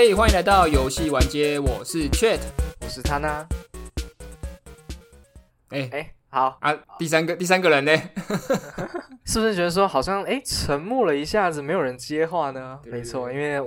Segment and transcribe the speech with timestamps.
[0.00, 2.38] 嘿欢迎来到游戏玩街，我是 Chat。
[2.82, 3.44] 我是他呢。
[5.70, 7.92] 哎、哎、好，啊，第三个第三个人呢？
[9.26, 12.78] 是不是觉得说好像哎沉默了一下子，没有人接话呢？
[12.84, 13.60] 对没错，因为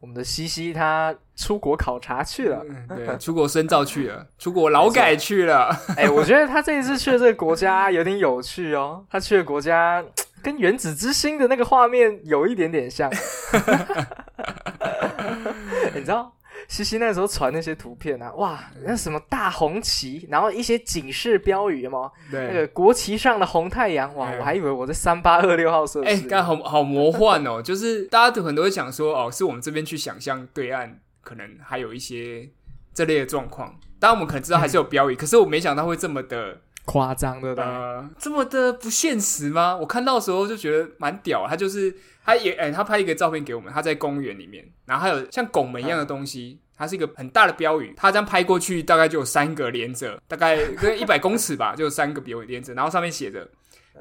[0.00, 2.62] 我们的西西他出国考察去了。
[2.68, 5.74] 嗯对，出国深造去了， 出国劳改去了。
[5.96, 9.02] 哎、我觉得他这一次去的这个国家有点有趣哦。
[9.08, 10.04] 他去的国家
[10.42, 13.10] 跟《原子之心》的那个画面有一点点像。
[15.94, 16.32] 你知道？
[16.68, 22.12] 西西那时候传那些图片啊，哇，那什么大红旗，然后一些警示标语有没有？
[22.30, 26.28] 那对，个国旗上的红太阳，哇，哎我还以为我在三八二六号设哎，施。
[26.28, 32.48] 刚好好魔幻哦，就是大家都很多会想说，哦，是我们这边去想象对岸可能还有一些
[32.92, 33.74] 这类的状况。
[33.98, 37.64] 当然，我们可能知道还是有标语，可是我没想到会这么的 夸张，对不对？
[37.64, 39.76] 呃，这么的不现实吗？
[39.76, 41.94] 我看到的时候就觉得蛮屌，他就是
[42.30, 53.48] 他也哎、他拍一个照片给我们，他在公园里面，然后还有像拱门一样的东西，它是一个很大的标语，他这样拍过去大概就有三个连着，大概跟一百公尺吧，就有三个标语连着，然后上面写着。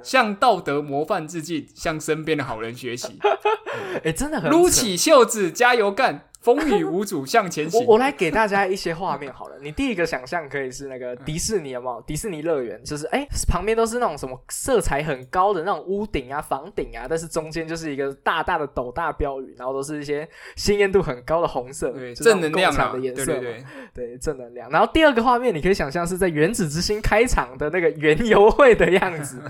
[0.02, 3.20] 向道德模范致敬，向身边的好人学习，
[4.06, 4.50] 哎、真的很。
[4.50, 7.94] 撸起袖子，加油干，风雨无阻向前行我。
[7.94, 9.58] 我来给大家一些画面好了。
[9.62, 12.02] 你第一个想象可以是那个迪士尼有没有？
[12.04, 24.70] 迪士尼乐园就是哎、旁边都是那种什么色彩很高的那种屋顶啊、房顶啊，但是中间就是一个大大的斗大标语，然后都是一些鲜艳度很高的红色，正能量的对颜色嘛，对对，对正能量。
[24.70, 29.42] 然后第二个画面，你可以想象是在原子之心开场的那个园游会的样子。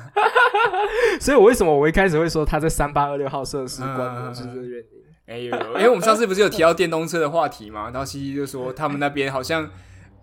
[1.21, 4.98] 所以，我为什么我一开始会说他在三八二六号设施观摩，嗯就是这个原因。
[5.29, 9.69] 哎有有，因为我们上次不是有提到电动车的话题嘛，然后西西就说他们那边好像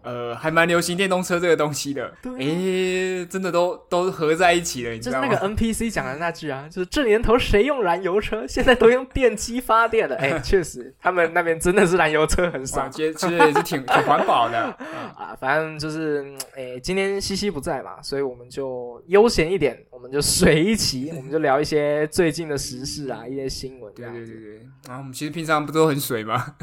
[0.07, 5.27] 呃还蛮流行电动车这个东西的，对真的都都合在一起了，你知道吗？
[5.27, 10.15] 就是那个 NPC 讲的那句啊，就是这年头谁用燃油车，现在都用电机发电了。
[10.23, 14.59] 哎，确实，他们那边真的是燃油车很少哇，其实其实也是挺挺环保的，
[15.19, 15.37] 啊。
[15.41, 24.07] 反正就是，嗯哎，今天西西不在嘛，所以我们就悠闲一点，我们就水一起， 我们就聊一些最近的时事啊，一些新闻对。
[24.07, 24.61] 对对对。
[24.87, 26.55] 然后我们其实平常不都很水吗？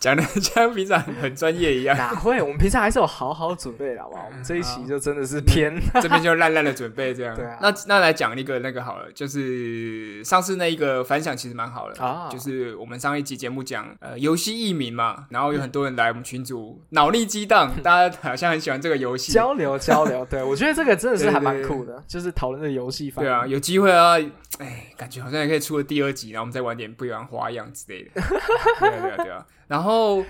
[0.00, 2.40] 讲的像平常很专业一样，哪会？
[2.42, 4.26] 我们平常还是有好好准备的，好不好？
[4.28, 7.34] 我们这一期就真的是偏这边就烂烂的准备这样。
[7.36, 19.32] 对啊那那来讲一个那个好了，就是上次那一个反响其实蛮好的啊就是我们上一集节目讲呃游戏艺名嘛，然后有很多人来我们群组脑力激荡，大家好像很喜欢这个游戏。
[19.32, 20.24] 交流交流。
[20.30, 23.10] 对 我觉得这个真的是还蛮酷的，就是讨论这个游戏。
[23.10, 24.18] 对啊，有机会啊，
[24.58, 28.10] 哎，感觉好像也可以出个第二集，然后我们再玩点不一样的花样之类的。
[28.78, 29.46] 对啊，对啊，对啊。
[29.66, 30.24] 然后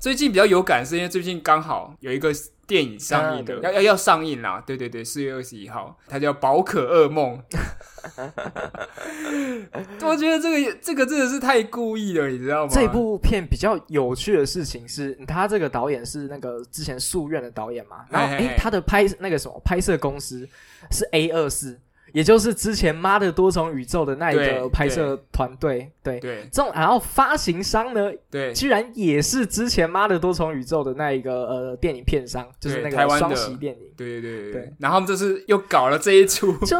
[0.00, 2.32] 最近比较有感，是因为最近刚好有一个
[2.68, 4.62] 电影上映的，啊要要要上映啦。
[4.64, 7.42] 对对对，四月二十一号，它叫《宝可噩梦》。
[10.06, 12.72] 我觉得这个这个真的是太故意了，你知道吗？
[12.72, 20.48] 这部片比较有趣的事情是，他这个导演是那个之前宿愿的导演嘛，然后嘿嘿嘿诶，他的拍那个什么拍摄公司
[20.92, 21.78] 是 A 二四，
[22.12, 26.18] 也就是之前《妈的多重宇宙》的那一个拍摄团队，对。
[26.20, 34.72] 对这种，然后发行商呢，对居然也是之前《妈的多重宇宙》的那一个呃电影片商，就是那个台湾的双喜电影，对对对。
[34.78, 36.76] 然后他们这次又搞了这一出，就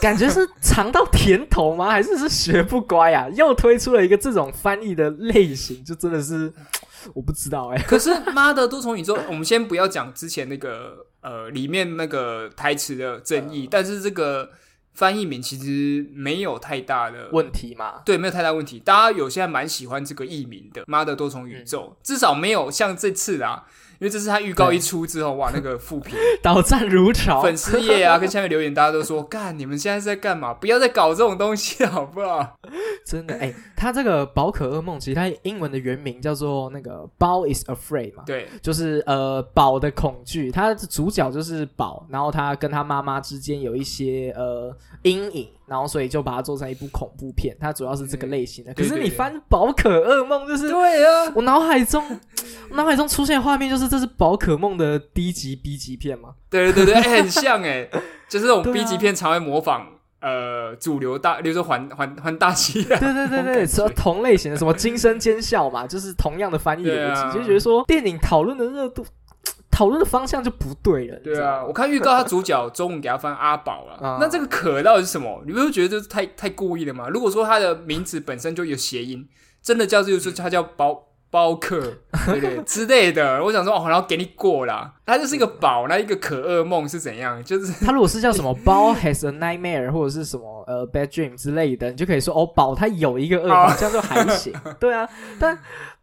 [0.00, 1.90] 感觉是尝到甜头吗？
[1.90, 3.28] 还是是学不乖啊？
[3.34, 6.52] 又推出了一个这种翻译的类型，就真的是
[7.14, 14.48] 我不知道哎、 可是妈的多重宇宙， 我们先不要讲之前那个呃里面那个台词的争议，但是这个
[14.94, 18.02] 翻译名其实没有太大的问题嘛。
[18.04, 18.78] 对，没有太大问题。
[18.80, 23.64] 大家有些还蛮喜欢这个译名的，《妈的多重宇宙》至少没有像这次啊，
[24.00, 30.54] 因为这是他预告一出之后，哇，那个副评、 导赞如潮，粉丝页啊，跟下面留言，大家都说，干，你们现在是在干嘛？
[30.54, 32.58] 不要再搞这种东西了，好不好？
[33.04, 40.50] 真的哎、他这个宝可噩梦，其实它英文的原名叫做那个 “Bao is afraid” 嘛，对，就是呃宝的恐惧。
[40.50, 47.56] 他的主角就是宝，然后他跟他妈妈之间有一些呃阴影，然后所以就把它做成一部恐怖片。
[47.60, 48.72] 它主要是这个类型的。
[48.74, 52.02] 可是你翻宝可噩梦，就是对啊，我脑海中，
[52.70, 56.30] 我脑海中出现的画面就是这是宝可梦的低级 B 级片嘛？
[56.50, 57.88] 对对对对，哎很像哎，
[58.28, 59.86] 就是这种 B 级片常会模仿
[60.20, 62.98] 呃主流大，比如说环环环大西洋。
[62.98, 69.04] 对对对对，什么同类型的，什么惊声尖笑嘛，就是同样的翻译逻辑，就觉得说电影讨论的热度、
[69.78, 71.16] 讨论的方向就不对了。
[71.22, 73.94] 对啊，我看预告，他主角中文给他翻阿宝了。
[74.04, 75.40] 啊那这个可到底是什么？
[75.46, 77.08] 你不是觉得这是太太故意了吗？
[77.08, 79.28] 如果说他的名字本身就有谐音，
[79.62, 81.80] 真的叫就是他叫包包客，
[82.26, 83.44] 对对 之类的。
[83.44, 84.94] 我想说，哦，然后给你过啦。
[85.06, 87.42] 他就是一个宝，那一个可噩梦是怎样？
[87.44, 94.52] 就是他如果是叫什么 包 has a nightmare 或者是什么呃 bad dream 之类的，你就可以说哦，宝他有一个噩梦，这样就还行。
[94.80, 95.08] 对啊，
[95.38, 95.56] 但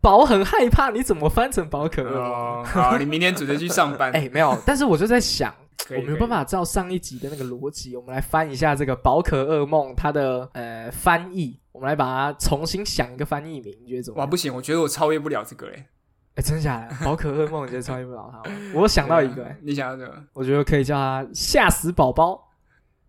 [0.05, 2.63] 宝很害怕，你怎么翻成宝可噩梦？
[2.63, 4.11] 好，你明天准备去上班。
[4.13, 5.51] 哎，没有，但是我就在想。
[5.89, 14.19] 我没有办法照上一集的那个逻辑，我们来翻一下这个宝可噩梦它的呃翻译，我们来把它重新想一个翻译名，你觉得怎么？
[14.19, 15.87] 哇，不行，我觉得我超越不了这个哎，
[16.35, 16.95] 哎，真的假的？
[17.05, 18.51] 宝可噩梦，你觉得超越不了它？
[18.73, 20.15] 我想到一个，你想到什么？
[20.33, 22.44] 我觉得可以叫它吓死宝宝。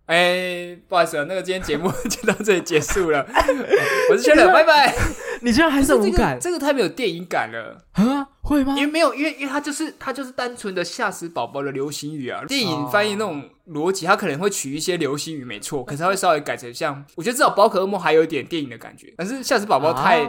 [0.06, 3.26] 哎，不好意思，那个今天节目 就到这里结束了。
[4.10, 4.94] 我是圈乐，拜拜。
[5.42, 6.38] 你居然还是无感？
[6.40, 8.26] 这个太没有电影感了啊？
[8.40, 8.74] 会吗？
[8.76, 12.42] 因为没有，因为因为它就是它就是单纯的吓死宝宝的流行语啊。
[12.46, 20.24] 电影翻译那种逻辑，它可能会取一些流行语，没错，可是它会稍微改成像，我觉得至少宝可噩梦还有一点电影的感觉，但是吓死宝宝太。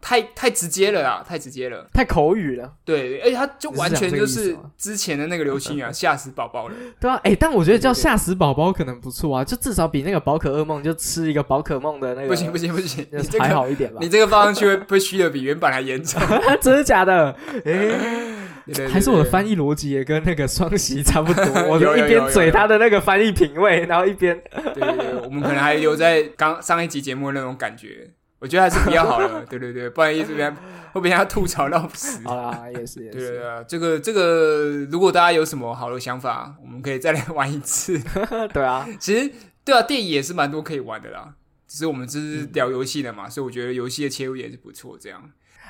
[0.00, 1.24] 太太直接了啊！
[1.26, 2.72] 太直接了，太口语了。
[2.84, 6.74] 对，而且他就完全就是之前的那个流行语啊， 吓死宝宝了。
[6.98, 13.06] 对啊，哎，但我觉得叫吓死宝宝可能不错啊，就至少比那个宝可噩梦就吃一个宝可梦的那个不行不行不行，
[13.38, 13.98] 还好一点吧。
[14.00, 16.20] 你这个放上去会会虚的比原版还严重，
[16.60, 17.36] 真的假的？
[17.64, 21.44] 哎，还是我的翻译逻辑也跟那个双喜差不多。
[21.68, 28.10] 我就一边嘴他的那个翻译品味，然后一边对对对，我们可能还留在刚上一集节目的那种感觉。
[28.40, 30.50] 我觉得还是比较好了， 对对对，不然一直被
[30.92, 32.26] 会被人家吐槽到死。
[32.26, 33.18] 好 啦，也是也是。
[33.36, 38.00] 对啊，这个这个，如果大家有什么好的想法，我们可以再来玩一次。
[38.52, 39.30] 对啊，其实
[39.62, 41.34] 对啊，电影也是蛮多可以玩的啦。
[41.68, 44.96] 只是我们只是聊游戏的嘛，所以我觉得游戏的切入也是不错。
[44.98, 45.22] 这样。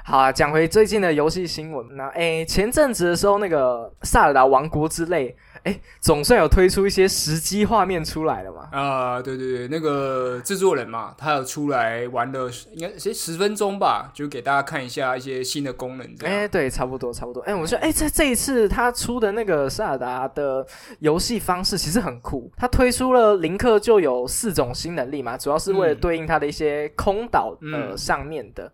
[0.04, 1.96] 好啊，讲回最近的游戏新闻。
[1.96, 5.36] 那哎，前阵子的时候，那个《萨尔达王国》之类。
[5.64, 8.68] 哎，总算有推出一些实机画面出来了嘛？
[8.72, 16.16] 啊，对对对，那个制作人嘛，他有出来玩了，应该是十分钟吧，就给大家看一下一些新的功能。
[16.24, 17.40] 哎，对，差不多差不多。
[17.42, 20.66] 哎，我说，哎，这这一次他出的那个塞尔达的
[21.00, 28.72] 游戏方式其实很酷，他推出了林克就有四种新能力嘛，主要是为了对应他的一些空岛呃上面的。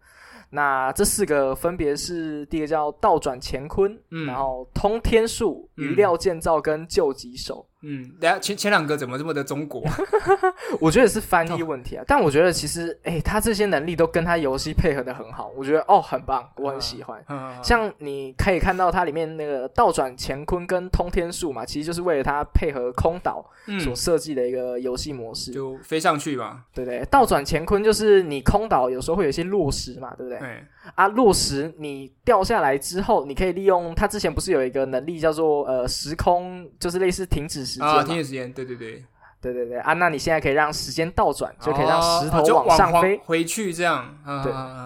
[0.50, 7.66] 那这四个分别是第一个叫倒转乾坤，然后通天术、余料建造跟救急手。
[7.82, 9.82] 嗯，等下前前两个怎么这么的中国？
[10.80, 12.02] 我觉得是翻译问题啊。
[12.06, 17.22] 但我觉得其实，哎，他这些能力都跟他游戏配合的很好，我觉得哦很棒，我很喜欢。
[17.62, 23.44] 像你可以看到它里面那个倒转乾坤跟通天术嘛，其实就是为了它配合空岛
[23.80, 26.64] 所设计的一个游戏模式，就飞上去嘛。
[26.74, 30.38] 对不对，倒转乾坤就是你空岛有时候会有一些落石嘛，对不对？
[30.94, 39.04] 啊，落石你掉下来之后，你可以利用它之前不是有一个能力叫做呃时空，就是类似停止时间啊，停止时间，对对对。
[39.52, 44.16] 对对对啊，那你现在可以让时间倒转，就可以让石头往上飞回去，这样。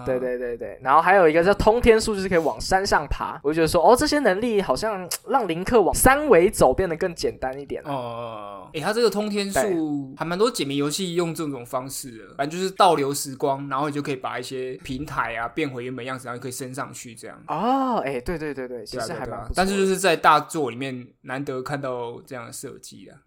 [0.05, 0.79] 对对对对对。
[0.81, 3.39] 然后还有一个叫通天术，就是可以往山上爬。
[3.43, 7.81] 我就觉得说，哦，这些能力好像让林克往三维走变得更简单一点。
[7.85, 8.69] 哦。
[8.73, 17.37] 哎，他这个通天术还蛮多解谜游戏用这种方式的，反正就是倒流时光，然后你就可以把一些平台啊变回原本样子，然后可以升上去这样。
[17.47, 19.41] 哦，哎，对对对对，其实还蛮。
[19.55, 23.17] 但是就是在大作里面难得看到这样的设计啊。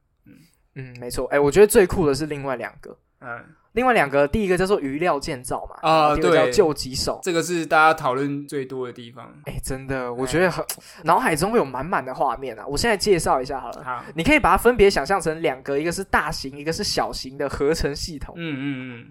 [0.74, 10.64] 嗯，没错，哎，我觉得最酷的是另外两个，嗯，另外两个，第一个叫做余料建造嘛，啊，对，叫救急手，这个是大家讨论最多的地方，哎，真的，我觉得很
[11.04, 19.06] 脑海中会有满满的画面啊，我现在介绍一下好了，好，你可以把它分别想象成两个，一个是大型，一个是小型的合成系统，嗯嗯嗯。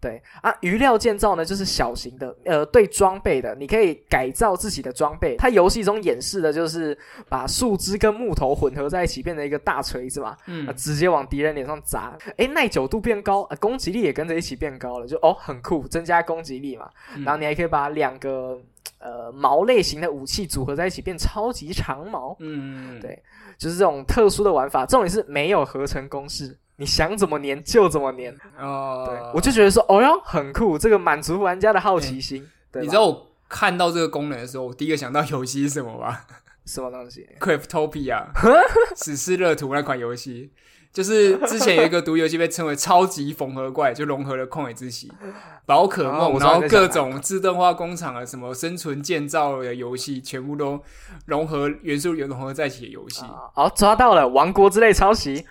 [0.00, 5.34] 对啊，余料建造呢，就是小型的，呃，对装备的，你可以改造自己的装备。
[5.36, 6.96] 它游戏中演示的就是
[7.28, 12.16] 把树枝跟木头混合在一起，变成一个大锤子嘛，嗯，直接往敌人脸上砸。
[12.36, 16.88] 哎，耐久度变高，攻击力也跟着一起变高了，就哦，很酷，增加攻击力嘛。
[17.24, 18.56] 然后你还可以把两个
[19.00, 22.36] 呃矛类型的武器组合在一起，变超级长矛。
[22.38, 23.20] 嗯，对，
[23.58, 24.86] 就是这种特殊的玩法。
[24.86, 26.56] 重点是没有合成公式。
[26.78, 32.48] 你想怎么粘就怎么粘哦，对，我就觉得说，哦哟，很酷，这个满足玩家的好奇心。
[32.74, 36.20] 你知道我看到这个功能的时候，我第一个想到游戏是什么吗？
[36.64, 38.26] 什么东西？Cryptopia，
[38.96, 40.52] 史诗乐图那款游戏。
[40.92, 45.12] 就是之前有一个独游戏被称为超级缝合怪，就融合了旷野之息、
[45.66, 50.82] 宝可梦，然后各种自动化工厂啊，什么生存建造的游戏，全部都
[51.26, 53.22] 融合元素融合在一起的游戏。
[53.54, 55.44] 好，抓到了，王国之类抄袭。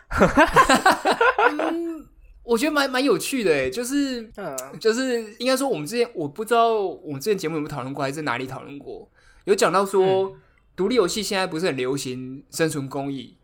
[2.44, 4.32] 我觉得蛮蛮有趣的，诶，就是，
[4.80, 9.10] 就是应该说，我们之前我不知道我们之前节目有没有讨论过，还是在哪里讨论过？
[9.44, 10.34] 有讲到说，
[10.76, 13.37] 独立游戏现在不是很流行生存工艺。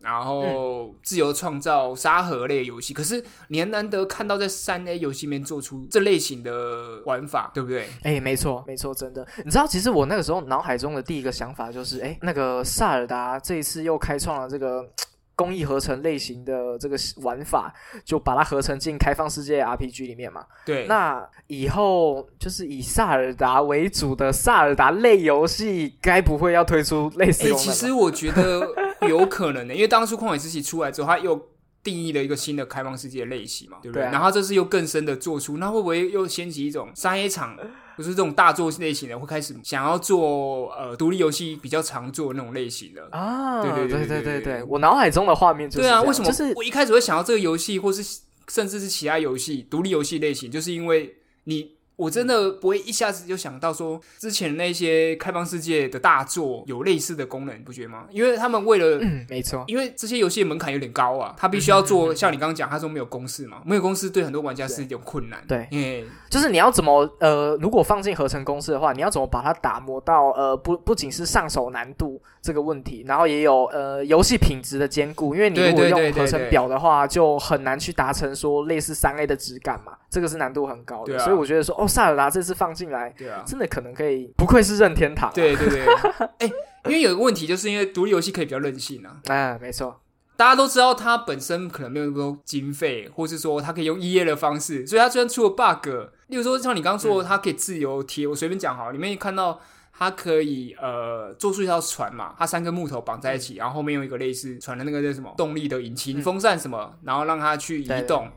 [0.00, 2.92] 然后自由创造、沙盒类游戏。
[2.94, 7.86] 可是你很难得看到在三 A 游戏里面做出这类型的玩法，对不对？
[8.02, 9.26] 哎，没错，没错，真的。
[9.44, 14.88] 你知道，其实我那个时候脑海中的第一个想法就是，哎，那个萨尔达这一次又开创了这个。
[15.36, 17.72] 工艺合成类型的这个玩法，
[18.04, 20.44] 就把它合成进开放世界 RPG 里面嘛。
[20.66, 27.50] 对，那以后就是以萨尔达为主的萨尔达类游戏，该不会要推出类似？
[27.56, 28.68] 其实我觉得
[29.08, 31.48] 有可能的，因为当初旷野之息出来之后，它又
[31.82, 34.02] 定义了一个新的开放世界类型嘛，对不对？
[34.04, 37.56] 然后这次又更深的做出，那会不会又掀起一种商业场？
[37.98, 46.26] 就是这种大作类型的，会开始想要做呃独立游戏比较常做那种类型的啊，对对对对对对，我脑海中的画面就是对啊，为什么？
[46.26, 48.02] 就是我一开始会想到这个游戏，或是
[48.48, 51.79] 甚至是其他游戏独立游戏类型，就是因为你。
[52.00, 58.06] 我真的不会一下子就想到说，之前那些开放世界的大作有类似的功能，你不觉得吗？
[58.10, 65.44] 因为他们为了，嗯，没错，因为这些游戏门槛有点高啊，他必须要做，像你刚刚讲，他说没有公式嘛，没有公式对很多玩家是一种困难。
[65.46, 81.18] 对，因为就是你要怎么呃，如果放进合成公式的话，你要怎么把它打磨到呃，不不仅是上手难度这个问题，然后也有呃游戏品质的兼顾，因为你如果用合成表的话，就很难去达成说类似三 A 的质感嘛，这个是难度很高的。
[81.18, 81.86] 所以我觉得说，哦。
[81.90, 85.28] 萨尔达这次放进来，对啊，真的可能可以，不愧是任天堂。
[85.34, 85.84] 对对对，
[86.38, 86.50] 哎，
[86.84, 89.16] 因为有个问题，就是因为独立游戏可以比较任性啊。
[89.26, 90.00] 哎，没错，
[90.36, 95.88] 大家都知道它本身可能没有那么多经费，或是说它可以用 EA 的方式，所以它虽然出了 bug，
[96.28, 99.60] 例如说像你刚刚说，它可以自由贴，我随便讲好，里面看到
[100.00, 108.28] 它可以呃做出一条船嘛，它三根木头绑在一起，然后后面用一个类似船的那个叫什么动力的引擎、风扇什么，然后让它去移动。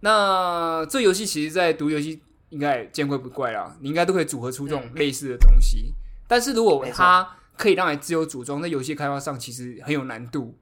[0.00, 2.22] 那这游戏其实，在读游戏。
[2.50, 5.94] 应该见怪不怪啦，你应该都可以组合出这种类似的东西。
[6.26, 7.24] 但是如果它
[7.56, 10.58] 可以让你自由组装，在游戏开发上其实很有难度，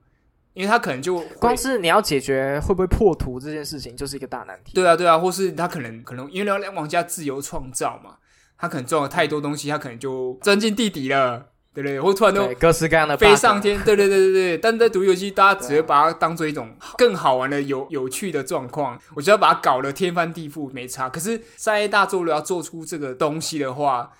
[0.52, 4.74] 因为它可能就光是你要解决会不会破图这件事情，就是一个大难题。
[4.74, 8.18] 对啊，对啊，或是他可能可能因为让玩家自由创造嘛，
[8.58, 11.46] 他可能撞了太多东西，他可能就钻进地底了。
[11.74, 14.58] 对不对，或突然都各式各样的飞上天，对对对对对。
[14.60, 19.00] 但在独立游戏，大家只会把它当做一种更好玩的、有有趣的状况。
[19.14, 21.08] 我觉得把它搞得天翻地覆没差。
[21.08, 24.10] 可是三 A 大作如果要做出这个东西的话，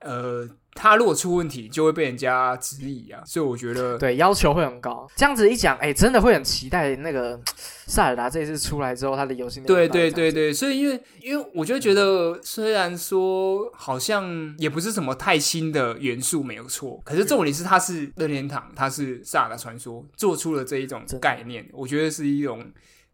[0.00, 0.48] 呃。
[0.74, 5.08] 他如果出问题，就会被人家质疑啊，所以我觉得 对要求会很高。
[5.14, 7.40] 这样子一讲，哎，真的会很期待那个
[7.86, 22.64] 塞尔达这一次出来之后，他的游戏对对对对，所以因为因为我就觉得，虽然说好像也不是什么太新的元素没有错，可是重点是它是任天堂，它是塞尔达传说做出了这一种概念，我觉得是一种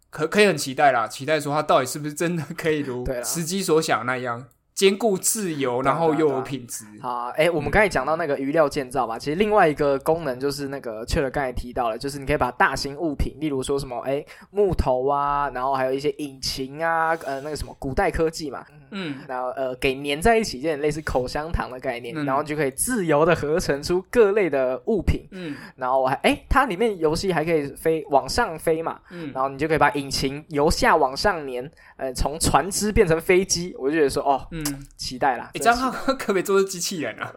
[0.08, 4.46] 可可以很期待啦，期待说它到底是不是真的可以如时机所想那样。
[4.80, 6.86] 兼顾自由，然后又有品质。
[7.02, 25.28] 好，哎，我们刚才讲到那个鱼料建造嘛，其实另外一个功能就是那个，确了刚才提到了，就是你可以把大型物品，例如说什么，哎，木头啊，然后还有一些引擎啊，呃，那个什么古代科技嘛，嗯，然后呃，给粘在一起，有点类似口香糖的概念，然后就可以自由的合成出各类的物品。
[25.32, 34.69] 嗯，然后我还，哎，它里面游戏还可以飞往上飞嘛，嗯，然后你就可以把引擎由下往上粘，呃，从船只变成飞机，我就觉得说，哦，嗯。
[34.96, 35.50] 期待啦！
[35.54, 37.32] 这样他可不可以做机器人啊？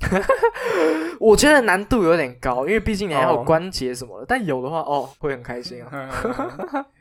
[1.20, 4.26] 我觉得难度有点高，因为毕竟你还有关节什么的。
[4.26, 6.10] 但有的话，哦，会很开心啊！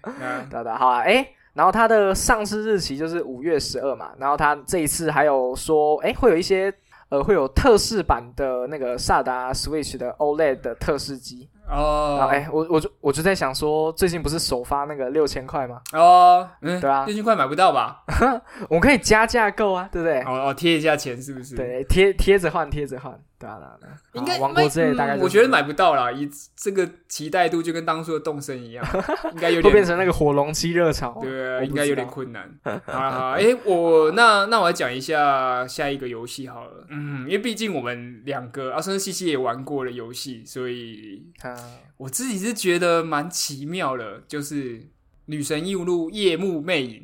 [0.49, 4.11] 哒哒，好啊，哎，然后它的上市日期就是五月十二嘛。
[4.17, 6.73] 然后它这一次还有说，哎，会有一些
[7.09, 11.49] 呃，会有特试版的那个萨达 Switch 的 OLED 的特试机。
[11.69, 15.81] 哦，哎，我我就我就在想说，最近不是首发那个六千块吗？
[15.93, 18.03] 哦，嗯，对啊，六千块买不到吧？
[18.69, 20.21] 我们可以加价购啊，对不对？
[20.21, 21.55] 哦哦，贴一下钱是不是？
[21.55, 23.19] 对，贴贴着换，贴着换。
[23.39, 23.77] 对啊，
[24.13, 26.11] 应该王国之类大概，我觉得买不到啦。
[26.11, 28.83] 以这个期待度，就跟当初的动森一样，
[29.31, 31.19] 应该有点会变成那个火龙期热潮。
[31.21, 32.49] 对，应该有点困难。
[32.87, 36.87] 好好，哎，我那那我来讲一下下一个游戏好了。
[36.89, 41.21] 嗯，因为毕竟我们两个啊，甚至西西也玩过了游戏，所以
[41.97, 44.79] 我自己是觉得蛮奇妙的，就是
[45.25, 47.03] 《女神异录：夜幕魅影》。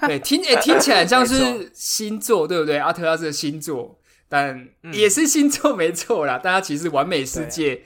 [0.06, 2.76] 对，听哎听起来像是星座，对不对？
[2.76, 3.98] 阿特拉斯的星座。
[4.28, 7.82] 但也是星座没错啦， 大家其实完美世界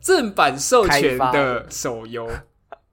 [0.00, 2.28] 正版授权的手游，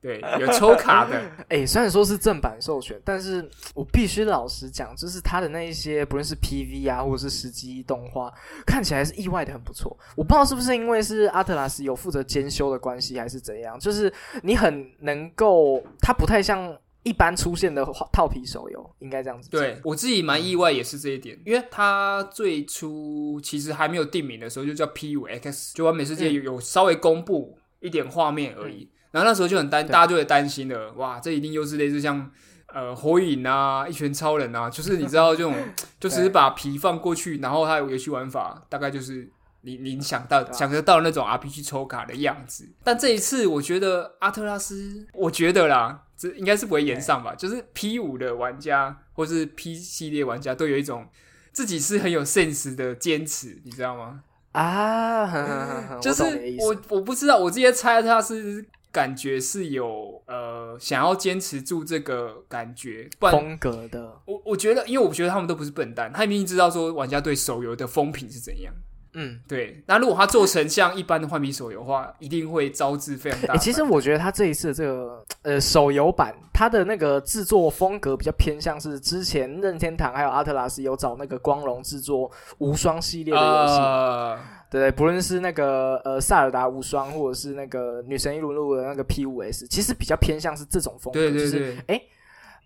[0.02, 1.22] 对，有抽卡的。
[1.50, 8.32] 哎，虽然说是正版授权，但是 我必须老实讲，就是它的那一些，不论是 PV 啊，或者是实际动画，
[8.66, 9.98] 看起来是意外的很不错。
[10.16, 14.12] 我不知道是不是因为是阿特拉斯有负责监修的关系，还是怎样，就是
[14.44, 16.78] 你很能够，它不太像。
[17.04, 19.50] 一般出现的套皮手游应该这样子。
[19.50, 28.90] 对我自己蛮意外，也是这一点，因为它最初其实还没有定名的时候，就叫 P 五 X，就完美世界有有稍微公布一点画面而已。
[29.12, 32.32] 然后那时候就很担，大家就会担心了，哇，这一定又是类似像
[32.68, 35.54] 呃火影啊、一拳超人啊，就是你知道这种，
[36.00, 39.30] 就只是把皮放过去，然后它有游戏玩法，大概就是
[39.64, 42.70] 你你想到想得到那种 RPG 抽卡的样子。
[42.86, 51.08] 但这一次，我觉得阿特拉斯，我觉得啦，这应该是不会延上吧，就是 P 五的玩家或是 P 系列玩家都有一种
[51.52, 54.22] 自己是很有 sense 的坚持，你知道吗？
[54.52, 56.24] 啊，就是
[56.60, 58.66] 我我不知道，我直接猜他是。
[58.94, 68.74] 感觉是有呃想要坚持住这个感觉风格的，我我觉得，因为我觉得他们都不是笨蛋，他明明知道说玩家对手游的风评是怎样，
[69.14, 69.84] 嗯，对。
[69.88, 73.58] 那如果他做成像一般的换皮手游的话，一定会招致非常大。
[73.58, 84.42] 其实我觉得他这一次这个呃手游版，它的那个制作风格比较偏向是之前任天堂还有阿特拉斯有找那个光荣制作无双系列的游戏。
[84.70, 92.02] 对，不论是那个呃《塞尔达无双》，或者是那个《女神异闻录》的那个 P 五 S，其实比较偏向是这种风格，就是哎，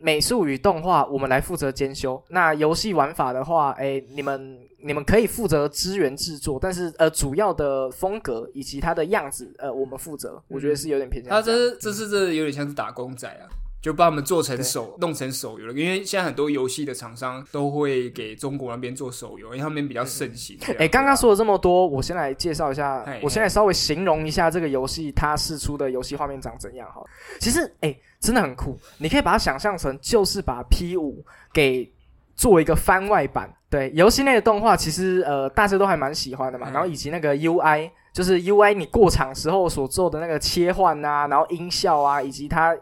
[0.06, 2.22] 美术与动画我们来负责兼修。
[2.30, 10.40] 那游戏玩法的话，哎，你们你们可以负责资源制作，但是呃，主要的风格以及它的样子，呃，我们负责。
[10.48, 11.32] 我觉得是有点偏向。
[11.32, 13.50] 他这这是这有点像是打工仔啊。
[13.86, 20.58] 就把我们做成手弄成手游了，因为现在很多游戏的厂商都会给中国那边做手游，因为他们比较盛行。
[20.80, 27.04] 哎，刚刚说了这么多，我先来介绍一下，我现在稍微形容一下这个游戏它试出的游戏画面长怎样哈。
[27.40, 31.24] 其实哎，真的很酷，你可以把它想象成就是把 P 五
[31.54, 31.88] 给
[32.36, 33.48] 做一个番外版。
[33.70, 42.76] 对，游戏内的动画其实呃大家都还蛮喜欢的嘛，然后以及那个 UI，就是 UI 你过场时候所做的那个切换啊，然后音效啊，以及它。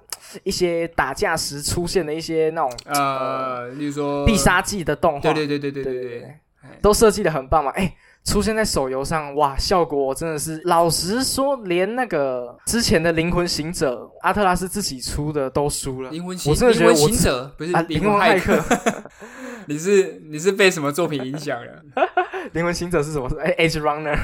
[0.43, 6.39] 一些打架时出现的一些那种呃，例如说必杀技的动画，对对对对对对对，
[6.81, 7.71] 都设计的很棒嘛！
[7.71, 16.09] 哎，出现在手游上，哇，效果真的是，老实说，连那个之前的灵魂行者阿特拉斯自己出的都输了。
[16.09, 18.63] 灵魂行，灵魂行者不是灵魂骇客，
[19.67, 21.83] 你是你是被什么作品影响了？
[22.53, 23.29] 灵魂行者是什么？
[23.29, 24.17] 是哎，Edge Runner。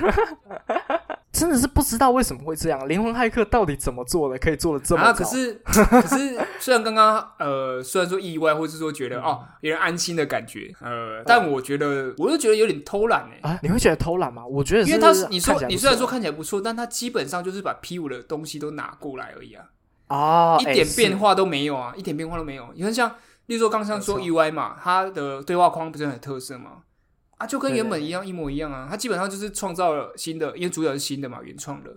[1.39, 5.13] 真的是不知道为什么会这样，灵魂骇客到底怎么做的，可以做的这么啊？
[5.13, 13.59] 可是可是， 虽然刚刚呃，虽然说意外，或是说觉得哦，有点安心的感觉，呃，但我觉得，我就觉得有点偷懒哎啊！
[13.63, 14.45] 你会觉得偷懒吗？
[14.45, 19.63] 我觉得，因为他你说你虽然说看起来不错，但他基本上就是把 P 五的东西都拿过来而已啊，
[20.09, 22.67] 哦，一点变化都没有啊，一点变化都没有。
[22.75, 23.09] 你看，像
[23.45, 26.83] 例如说刚刚说 UI 嘛，它的对话框不是很特色吗？
[27.39, 28.85] 啊，就跟原本一样，一模一样啊！
[28.89, 31.89] 他基本上就是创造了新的，因为主角是新的嘛，原创的。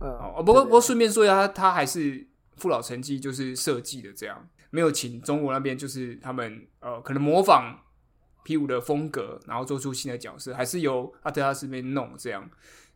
[0.00, 2.26] 哦，不过不过顺便说一下，他他还是
[2.56, 7.78] 父老成绩就是设计的这样，没有请中国那边就是他们呃可能模仿
[8.44, 12.46] P 五的风格，然后做出新的角色，还是由阿德拉斯那边弄这样，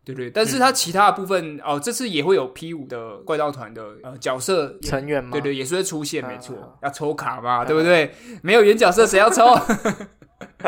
[0.04, 0.30] 对对？
[0.30, 5.30] 但是他其他的部分哦，这次也会有 P 五的怪盗团的呃角色成员吗？
[5.30, 8.12] 对对，也是会出现，没错，要抽卡嘛，对不对？
[8.42, 9.44] 没有原角色谁要抽？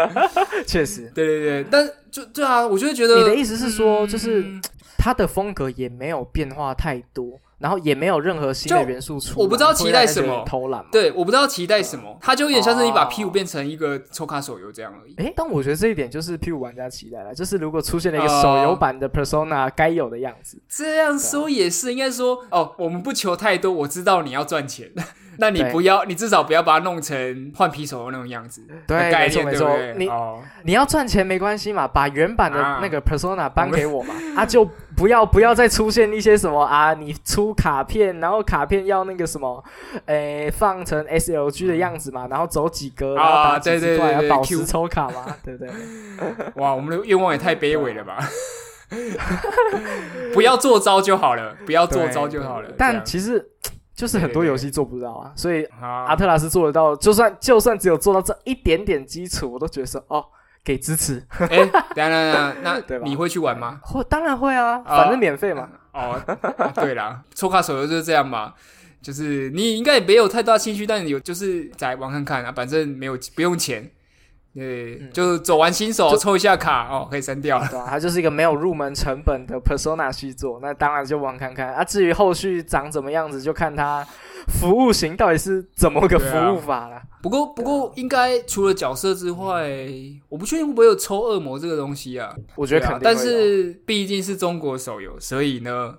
[0.67, 4.45] 确实， 对对对，但就对啊，我就觉得你的意思是说，就是
[4.97, 9.41] 他的风格也没有变化太多，然后也没有任何新的元素出。
[9.41, 15.15] 我不知道期待什么偷懒，对，我不知道期待什么，他就有点像是你把 P 五变成一个抽卡手游这样而已。
[15.17, 20.61] 哎，但我觉得这一点就是 P 五玩家期待了，就是如果出现了一个手游版的 Persona 该有的样子。
[20.69, 24.91] 这样说也是，应该说哦，我们不求太多，我知道你要赚钱。
[25.41, 28.61] 那你不要，你至少不要把它弄成换皮手的那种样子。
[28.87, 29.79] 对，没错没错。
[29.97, 30.11] 你
[30.65, 39.63] 你要赚钱没关系嘛，把原版的那个 persona 搬给我嘛， 啊，就不要不要再出现一些什么啊，你出卡片，然后卡片要那个什么，
[40.07, 45.73] 诶，放成 SLG 的样子嘛，然后走几格，然后打几十块，要保持抽卡嘛，对不对？
[46.61, 48.19] 哇，我们的愿望也太卑微了吧！
[50.35, 52.69] 不要做招就好了，不要做招就好了。
[52.77, 53.51] 但其实。
[53.99, 56.95] 就是很多游戏做不到啊，所以阿特拉斯做得到。
[56.95, 60.25] 就算就算只有做到这一点点基础，我都觉得说哦，
[60.63, 61.21] 给支持。
[61.37, 63.81] 哎，当然，那 你会去玩吗？
[63.83, 65.69] 会，当然会啊，反正免费嘛。
[65.93, 66.17] 哦，
[66.77, 68.55] 对啦，抽卡手游就是这样嘛，
[69.03, 73.91] 就是你应该也没有太大兴趣，但有就是在玩看看啊，反正没有不用钱。
[74.55, 77.69] 对，就走完新手抽一下卡哦，可以删掉了。
[77.69, 81.85] 对，它就是一个没有入门成本的 Persona 续作，那当然就玩看看啊。
[81.85, 84.05] 至于后续长怎么样子，就看它
[84.49, 87.01] 服务型到底是怎么个服务法了。
[87.23, 89.69] 不过，不过应该除了角色之外，
[90.29, 92.35] 我不确定会不会有抽恶魔这个东西啊。
[92.57, 95.99] 我觉得肯定，但是毕竟是中国手游，所以呢，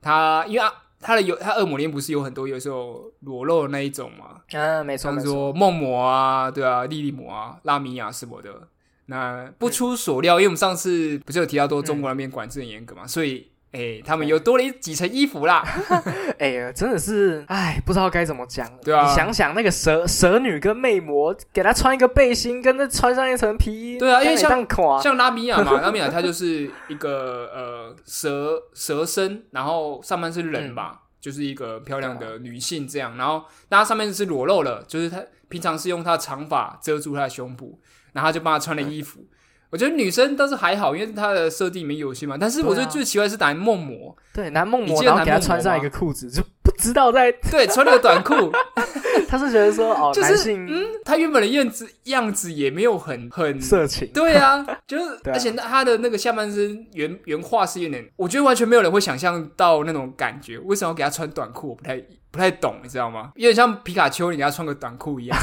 [0.00, 0.72] 它因为啊。
[1.00, 4.42] 他的有他恶魔链不是有很多有时候裸露的那一种嘛？
[4.52, 8.68] 嗯，没错，比如说梦魔啊，对啊，莉莉魔啊，拉米亚什么的。
[9.06, 15.64] 那不出所料，因为我们上次不是有提到说中国那边管制很严格嘛，所以哎，他们又多了一几层衣服啦。
[16.40, 18.68] 哎呀，真的是，哎，不知道该怎么讲。
[18.82, 24.66] 对啊你想想那个蛇蛇女跟魅魔，给她穿一个背心，跟她穿上一层皮衣，对啊因为像
[25.00, 37.78] 像拉米亚嘛，拉米亚 她就是一个呃蛇蛇身，然后上半是人吧，就是一个漂亮的女性这样，然后那她上面是裸露了，就是她平常是用她的长发遮住她的胸部，
[38.14, 39.24] 然后她就帮她穿了衣服。
[39.70, 48.52] 我觉得女生倒是还好，因为她的设定里面有些嘛，但是我觉得最奇怪的是男梦魔，对男梦魔，你记得然后给她男梦魔穿上一个裤子，就不知道在， 对，穿了个短裤，
[49.28, 60.58] 他是觉得说哦， 就是男性嗯，他原本的样子样子也没有很很色情，对啊，就是，啊而且他的那个下半身原原画是有点，我觉得完全没有人会想象到那种感觉。
[60.60, 61.70] 为什么要给他穿短裤？
[61.70, 62.00] 我不太
[62.32, 63.32] 不太懂，你知道吗？
[63.34, 65.38] 有点像皮卡丘，你给他穿个短裤一样。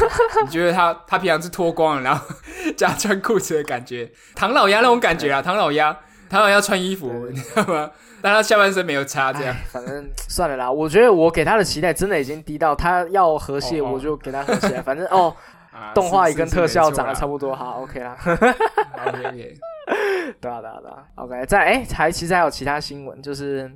[0.46, 2.26] 你觉得他他平常是脱光了，然后
[2.76, 5.98] 加穿裤子的感觉，唐老鸭那种感觉啊，唐老鸭，
[6.30, 7.90] 唐老鸭穿衣服，你知道吗？
[8.22, 10.72] 但他下半身没有擦，这样哎反正算了啦。
[10.72, 14.82] 我觉得我给他的期待真的已经低到他要和谐，哦哦我就给他和谐。
[14.82, 15.34] 反正哦，
[15.72, 18.18] 啊，动画也跟特效长得差差不多，好 OK 啦。
[19.08, 19.58] OK
[20.42, 21.04] 对啊，对啊，对啊。
[21.16, 23.72] OK，再哎，还其实还有其他新闻，就是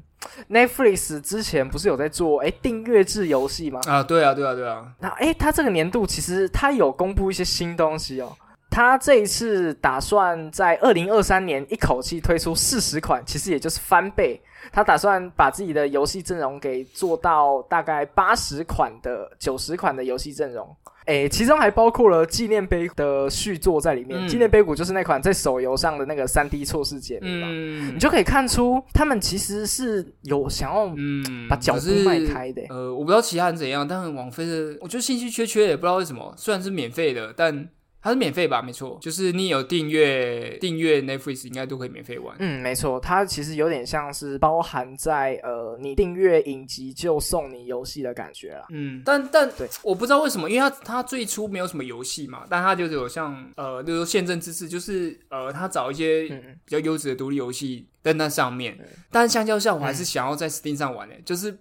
[0.49, 3.79] Netflix 之前不是有在做哎订阅制游戏吗？
[3.87, 8.35] 啊，对啊，对啊，对啊，那哎，他这个年度其实他有公布一些新东西哦。
[8.71, 14.41] 它这一次打算在二零二三年一口气推出四十款，其实也就是翻倍。
[14.71, 20.73] 他打算把自己的游戏阵容给做到大概八十款的九十款的游戏阵容，
[21.07, 24.25] 诶，其中还包括了纪念碑的续作在里面。
[24.25, 36.33] 嗯纪念碑谷就是那款在手游上的那个三 D 错视解谜嘛，嗯你就可以看出他们其实是有想要嗯，把脚步迈开的、呃，我不知道其他人怎样，但王菲的，我觉得信息缺缺，也不知道为什么。
[36.37, 37.67] 虽然是免费的，但
[38.01, 38.61] 它是免费吧？
[38.61, 42.35] 没错，就是你有订阅订阅 Netflix，应该都可以免费玩。
[42.39, 48.65] 嗯，没错，它其实有点像是包含在呃，你订阅影集就送你游戏的感觉啦。
[48.71, 61.55] 嗯，但但对我不知道为什么，因为它它最初没有什么游戏嘛，但它就是有像呃，就是说宪政之治，就是呃，它找一些嗯，比较优质的独立游戏在那上面对，但是相较下，我还是想要在 Steam 上玩诶、就是。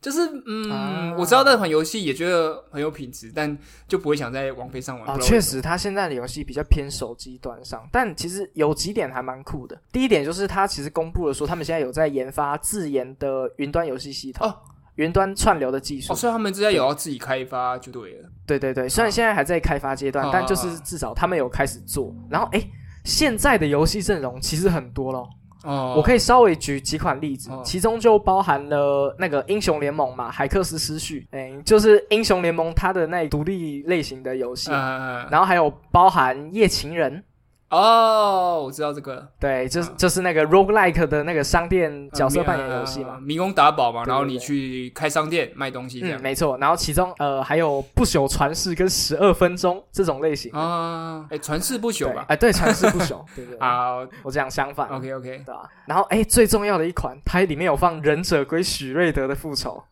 [0.00, 3.56] 就是嗯，啊我知道那款游戏也觉得很有品质，但
[3.88, 5.20] 就不会想在网飞上玩。
[5.20, 9.80] 确实，它现在的游戏比较偏手机端上，但其实有几点还蛮酷的。
[9.90, 14.54] 第一点就是它其实公布了说，他们现在有在研发自研的云端游戏系统，哦
[14.94, 16.12] 云端串流的技术。
[16.12, 18.28] 哦，所以他们之前有要自己开发就对了。
[18.46, 22.14] 对对对，虽然现在还在开发阶段，啊但就是至少他们有开始做。
[22.28, 22.68] 然后诶，
[23.04, 25.28] 现在的游戏阵容其实很多咯。
[25.64, 27.62] 哦，我可以稍微举几款例子，哦。
[27.64, 37.22] 其中就包含了那个英雄联盟嘛，海克斯失序，哎，就是英雄联盟它的那独立类型的游戏，嗯，然后还有包含夜情人，
[37.70, 43.14] 哦，我知道这个对，就是嗯就是那个 roguelike 的那个商店角色扮演游戏嘛。
[43.14, 46.22] 呃迷宫打宝嘛，然后你去开商店卖东西这嗯，样。
[46.22, 46.56] 没错。
[46.58, 52.24] 然后其中呃还有不朽传世跟十二分钟这种类型，啊，哎，传世不朽吧？
[52.28, 54.88] 对哎，对，传世不朽，对 对对，啊我讲相反。
[54.88, 55.68] ，OK OK，对吧？
[55.86, 59.82] 然后哎，最重要的一款，它里面有放忍者龟许瑞德的复仇，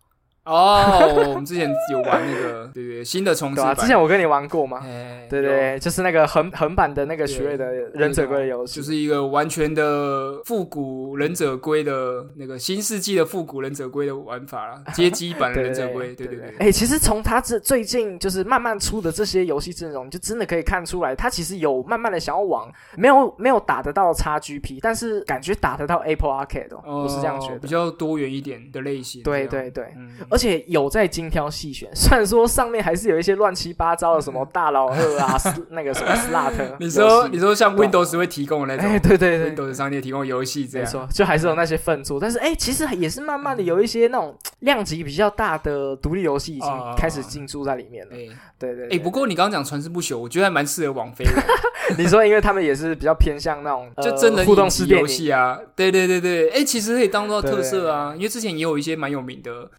[0.46, 3.60] 哦，我们之前有玩那个， 对对，新的重置？
[3.60, 3.74] 版。
[3.76, 16.56] 之前我跟你玩过吗，哎，对对就是那个横横版的那个许瑞的忍者龟的游戏，就是一个完全的复古忍者龟的那个新世纪的复古忍者龟的玩法啦，街机版的忍者龟， 对对对对。
[16.58, 27.66] 哎、其实从他这最近就是慢慢出的这些游戏阵容，就真的可以看出来，他其实有慢慢的想要往没有没有打得到 XGP，但是感觉打得到 Apple Arcade 哦，我是这样觉得比。
[27.68, 29.22] 较多元一点的类型。
[29.24, 35.34] 对，对对，嗯，而且有在精挑细选， 虽然说上面还是有一些乱七八糟的什么 大老二啊，
[35.70, 48.14] 那个什么 Slut，你说你说，像 Windows 会提供的那哎，种对对对，Windows 商店提供游戏这样，没错，就还是有那些粪作，但是哎、其实也是慢慢的有一些那种量级比较大的独立游戏已经哦开始进驻在里面了。
[48.14, 51.32] 哎对对哎，不过你刚刚讲传世不朽，我觉得还蛮适合王菲的，
[51.96, 57.50] 你说，因为他们也是比较偏向那种、呃、就真人互动式游戏啊，对对对对，哎，其实可以当做对。
[57.50, 59.70] 特色啊，因为之前也有一些蛮有名的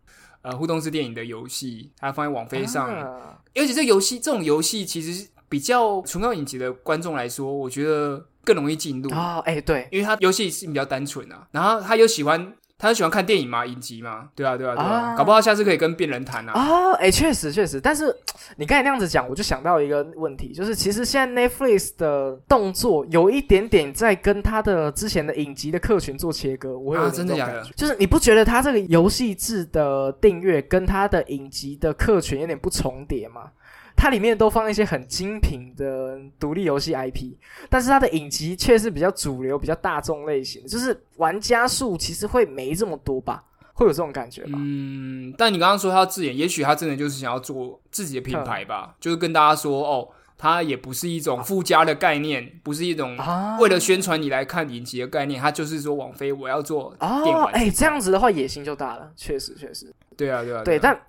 [0.48, 12.54] 呃互动式电影的游戏，它放在网飞上，啊而且这游戏这种游戏其实比较纯靠影集的观众来说，我觉得更容易进入，哦，哎、对，因为它游戏是比较单纯啊，然后他又喜欢。
[12.80, 15.16] 他又喜欢看电影嘛，影集嘛，对啊，对啊，对啊，啊。
[15.16, 16.52] 搞不好下次可以跟病人谈啊。
[16.54, 18.16] 啊，哎，确实确实，但是
[18.58, 27.74] 你刚才那样子讲，我就想到一个问题，就是其实现在 Netflix 的动作有一点点在跟他的之前的影集的客群做切割，我有啊真的假的这种感觉。
[27.76, 33.50] 就是你不觉得他这个游戏制的订阅跟他的影集的客群有点不重叠吗？
[33.98, 37.34] 它里面都放一些很精品的独立游戏 IP，
[37.70, 44.52] 但是它的影集却是比较主流、比较大众类型，就是玩家数其实会没这么多吧，会有这种感觉吧？
[44.54, 50.08] 嗯，但你刚刚说他自演，也许他真的就是想要做自己的品牌吧，就是跟大家说哦。
[50.40, 53.18] 它也不是一种附加的概念，不是一种
[53.60, 57.52] 为了宣传你来看影集的概念，它就是说网飞我要做电玩。
[57.56, 59.92] 哎，这样子的话野心就大了，确实确实。
[60.18, 61.00] 对啊，对啊，对，但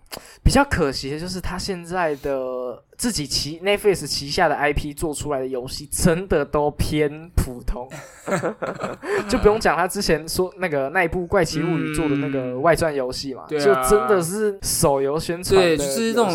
[0.43, 7.89] 比较可惜的就是他现在的自己旗 Netflix 旗下的 IP 做出来的游戏真的都偏普通，
[9.29, 16.31] 就不用讲他之前说那个那一部《怪奇物语》做的那个外传游戏嘛，就真的是手游宣传，对，就是那种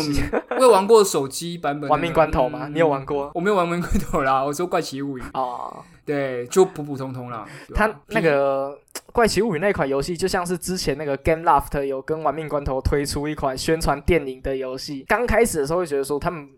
[0.58, 2.68] 我有玩过手机版本《玩命关头》吗？
[2.72, 3.30] 你有玩过？
[3.34, 7.46] 我没有玩《亡命关头》啦，我说《怪奇物语》哦，对，就普普通通了。
[7.74, 8.78] 他那个。
[9.12, 16.48] 怪奇物语那款游戏就像是之前那个 Game Loft 有跟玩命关头推出一款宣传电影的游戏，刚开始的时候会觉得说他们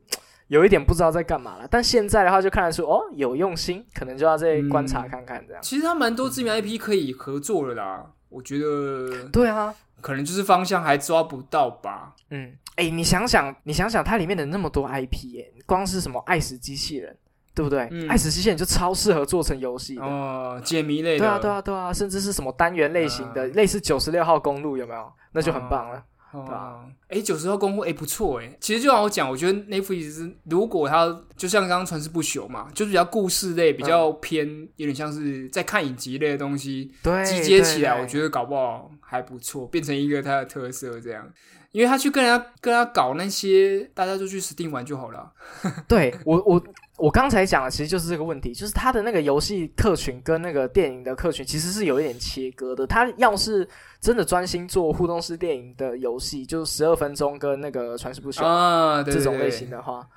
[0.48, 5.62] 有一点不知道在干嘛了，但现在的话就看得出哦有用心，可能就要再观察看看这样。
[5.62, 9.28] 其实他蛮多知名 IP 可以合作的啦，我觉得。
[9.28, 12.14] 对啊，可能就是方向还抓不到吧。
[12.30, 17.14] 嗯，哎，你想想，你想想它里面的那么多 IP，哎，光是什么爱死机器人。
[17.56, 17.88] 对不对？
[18.06, 21.18] 爱死机器人就超适合做成游戏哦，解谜类的。
[21.20, 25.10] 对啊，对啊，对啊，甚至是什么单元类型的，类似九十六号公路有没有？
[25.32, 26.04] 那就很棒了。
[26.32, 28.56] 啊，哎，九十号公路哎不错哎。
[28.60, 41.26] 其实就像我讲，我觉得 Netflix 如果它就像刚刚传世不朽嘛，就是比较故事类，比较偏有点像是在看影集类的东西，对，集结起来，我觉得搞不好还不错，变成一个它的特色这样。
[41.76, 45.30] 因为他去跟人家跟他搞那些，大家就去 Steam 玩就好了。
[45.86, 46.62] 对我我。
[46.98, 52.86] 我刚才讲的其实就是这个问题，就是他的那个游戏客群跟那个电影的客群其实是有一点切割的。
[52.86, 53.68] 他要是
[54.00, 60.00] 真的专心做互动式电影的游戏，就是十二分钟跟那个传世不朽啊这种类型的话。
[60.00, 60.08] 对，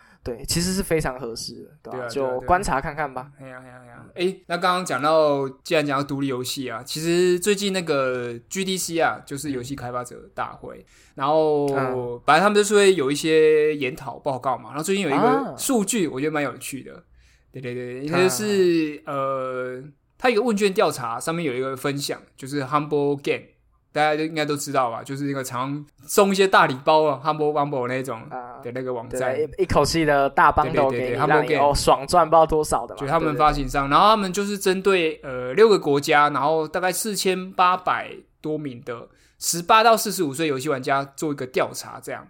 [0.48, 2.08] 其实是非常合适的，对吧？
[2.08, 3.32] 就观察看看吧。
[3.40, 4.06] 哎呀哎呀哎呀！
[4.16, 11.68] 哎，那刚刚讲到，既然讲到独立游戏啊，其实最近那个 GDC 啊，就是游戏开发者大会，然后
[12.26, 17.04] 本来他们就是会有一些研讨报告嘛，然后最近有一个数据，我觉得蛮有趣的。
[17.52, 19.82] 对对对，应该是呃，
[20.18, 23.46] 他一个问卷调查上面有一个分享，就是 Humble Game。
[23.92, 28.22] 大家都应该都知道吧，就是那个常送一些大礼包啊，Humble Bumble 那种
[28.64, 33.02] 的那个网站，一口气的大帮都给你，哦，爽赚不知道多少的嘛。
[33.02, 39.08] 就他们发行商，然后他们就是针对呃六个国家，然后大概四千八百多名的
[39.40, 42.28] 十八到四十五岁游戏玩家做一个调查，这样。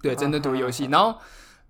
[0.00, 1.18] 对，针对独立游戏，然后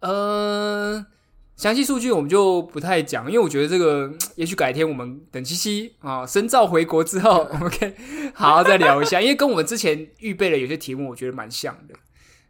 [0.01, 1.07] 呃。
[1.57, 7.93] 详细数据我们就不太讲，因为我觉得这个 也许改天我们等七七啊深造回国之后， 我们可以
[8.35, 11.95] 好好再聊一下，因为跟我们之前预备的有些题目，我觉得蛮像的。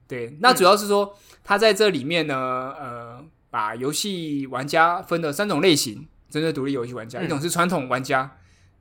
[0.09, 8.39] 对，那主要是说他在这里面呢，呃，把游戏玩家分了三种类型，针对独立游戏玩家，一种是传统玩家，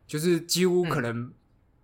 [0.07, 1.31] 就是几乎可能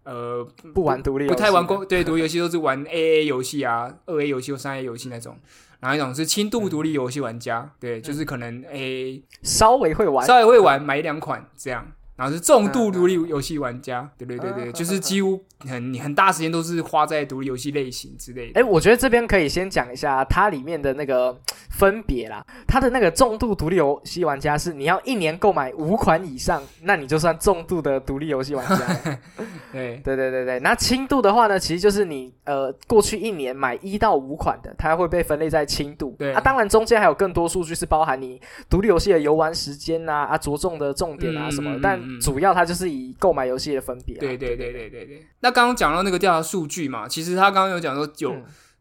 [0.04, 5.38] 呃不玩独立，不太玩公，对，独立游戏都是玩 A A 游戏啊，二 A 游戏或三 A 游戏那种。
[5.80, 6.13] 然后一种？
[6.13, 11.86] 是轻度独立游戏玩家，对，就是可能诶稍微会玩，稍微会玩，买两款这样。
[12.17, 18.60] 然后是重度独立游戏玩家，对对对对，就是几乎很你很大时间都是花在独立游戏类型之类的。
[18.60, 22.43] 哎，我觉得这边可以先讲一下它里面的那个分别啦。
[22.67, 28.77] 它的那个重度独立游戏玩家是你要一年购买五款以上，那你就算重度的独立游戏玩家。
[29.71, 36.15] 对对对对对，那轻度的话呢，其实就是你呃过去一年买一到五款的，它会被分类在轻度。
[36.17, 44.17] 对啊，当然中间还有更多数据是包含你独立游戏的游玩时间呐啊着重的重点啊什么，但主要它就是以购买游戏的分别。
[44.17, 45.28] 对对对对对对。
[45.39, 48.36] 那刚刚讲到那个调查数据嘛，其实他刚刚有讲说，有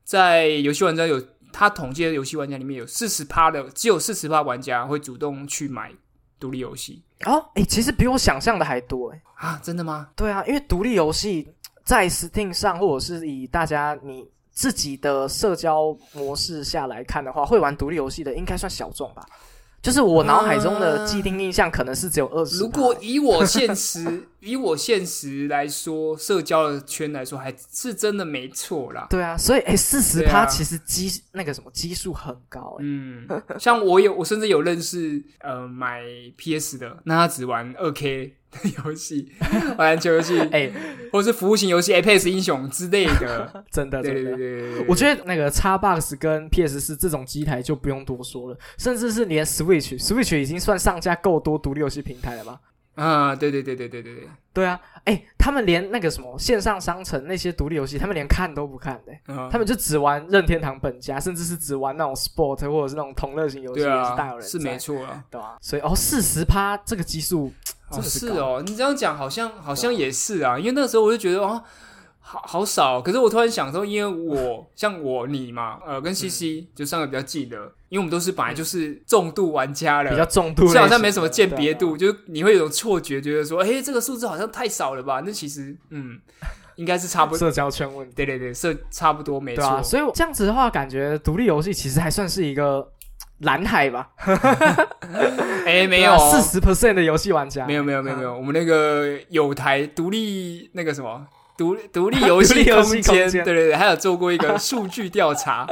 [0.04, 5.92] 在游戏玩家有他统计的游戏玩家里面有四十趴的，只有四十趴玩家会主动去买
[6.38, 7.02] 独立游戏。
[7.24, 9.22] 哦，哎，其实比我想象的还多哎。
[9.36, 10.08] 啊，真的吗？
[10.14, 11.48] 对啊，因为独立游戏
[11.84, 19.26] 在 Steam 上，或者是以大家你自己的社交模式下来看的话，会玩独立游戏的应该算小众吧。
[19.86, 22.58] 就是我脑海中的既定印象可能是只有二十。
[22.58, 29.06] 如果以我现实以我现实来说，社交的圈来说，还是真的没错啦。
[29.10, 32.76] 对啊，所以哎，四十趴其实基那个什么基数很高。
[32.80, 33.26] 嗯，
[33.58, 36.02] 像我有我甚至有认识呃买
[36.36, 38.32] PS 的，那他只玩二 K 的。
[38.86, 39.30] 游戏，
[39.76, 40.72] 玩篮球游戏，哎，
[41.12, 52.58] 或者是服务型游戏，Apex 英雄之类的， 真的，对对对对我觉得那个 Xbox 跟 PS 四这种机台就不用多说了，甚至是连 Switch，Switch 已经算上架够多独立游戏平台了吧？
[52.96, 65.22] 啊，对对对对对对对，对啊，哎，他们连那个什么线上商城那些独立游戏，他们连看都不看的，嗯他们就只玩任天堂本家，甚至是只玩那种 sport 或者是那种同类型游戏，对也是大有啊，人是没，错啊。
[65.30, 65.56] 对吧？
[65.60, 67.52] 所以哦，四十趴这个基数
[67.90, 71.62] 哦，真的是高是哦，你这样讲好像好像也是啊，因为那时候我就觉得哦，
[72.28, 73.00] 好好少。
[73.00, 77.56] 可是我突然想说，因为我 像我你嘛，呃，跟西西就上的比较近的，
[77.88, 85.22] 因为我们都是本来就是重度玩家了，比较重度类型的，这好像没什么鉴别度，就是你会有种错觉，觉得说，哎，这个数字好像太少了吧？
[85.24, 86.18] 那其实，嗯，
[86.74, 87.38] 应该是差不多。
[87.38, 89.64] 社交圈问题，对对对，是差不多，没错。
[89.64, 92.90] 啊，所以我这样子的话，感觉独立游戏其实还算是一个
[93.40, 94.10] 蓝海吧，
[95.64, 101.24] 哎，没有哦四十 percent 的游戏玩家，没有没有没有没嗯有，我们那个有台独立那个什么
[101.56, 105.66] 独独立游戏空间，对对对，还有做过一个 数据调查。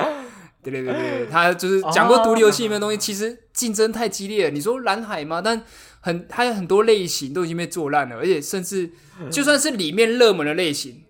[0.63, 4.51] 对对对对，他就是讲过独立游戏里面的东西，其实竞争太激烈了。
[4.51, 5.43] 你说蓝海吗？
[5.43, 5.63] 但
[6.01, 8.91] 很还有很多类型都已经被做烂了，而且甚至
[9.31, 11.03] 就算是里面热门的类型，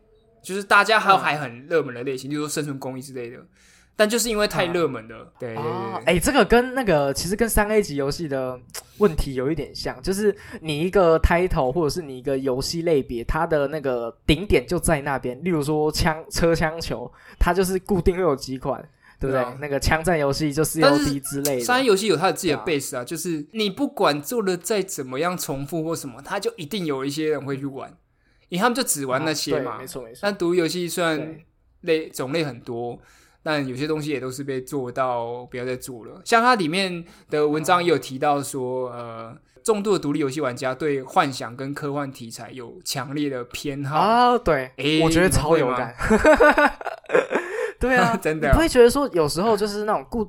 [0.42, 3.36] 就是大家还还很热门的类型，例如说生存公益之类的，
[3.96, 8.58] 但就是因为太热门了，对对哦，对，哎、这个跟那个其实跟三 A 级游戏的
[8.98, 15.38] 问题有一点像，就是你一个 title 或者是你一个游戏类别，它的那个顶点就在那边。
[15.44, 18.80] 例如说枪车枪球，它就是固定会有几款，
[19.20, 19.40] 对不对？
[19.40, 21.86] 对啊那个枪战游戏就是 COD 之类商业的。
[21.86, 27.88] 游戏有它的自己的对 base 啊，就是你不管做的再怎么样重复或什么，它就一定有一些人会去玩，
[28.48, 29.86] 因为他们就只玩那些嘛啊没。
[29.86, 30.18] 错没错。
[30.22, 31.38] 但独立游戏虽然
[31.82, 32.98] 类种类很多，
[33.44, 36.20] 但有些东西也都是被做到不要再做了。
[36.24, 43.96] 像它里面的文章也有提到说，呃，重度的独立游戏玩家对幻想跟科幻题材有强烈的偏好。
[43.98, 45.94] 啊，对，诶我觉得超有感。
[47.78, 50.26] 对啊， 真的啊你会觉得说有时候就是那种固，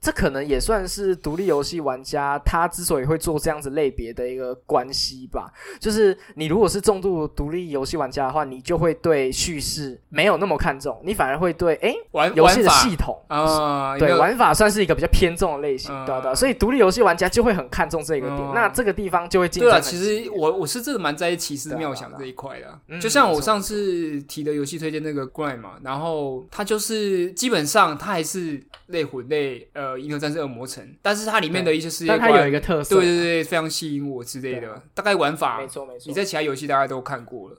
[0.00, 5.52] 这可能也算是独立游戏玩家他之所以会做这样子类别的一个关系吧。
[5.78, 13.16] 就是你如果是重度独立游戏玩家的话，你就会对叙事没有那么看重，你反而会对哎玩游戏的系统。
[13.28, 20.24] 啊，对玩法算是一个比较偏重的类型，嗯对啊对啊，所以独立游戏玩家就会很看重这个点，嗯那这个地方就会进对了，争很其。
[20.24, 34.82] 实我我是真的蛮在意奇思妙想这一块的就像我上次提的游戏推荐那个 Grind 嘛，然后它就是基本上它还是类魂类呃《银河战士恶魔城》，但是它里面的一些世界观，它有一个特色，对对对，非常吸引我之类的。
[34.94, 36.12] 大概玩法没，错没错你。
[36.12, 37.56] 在其他游戏大概都看过了。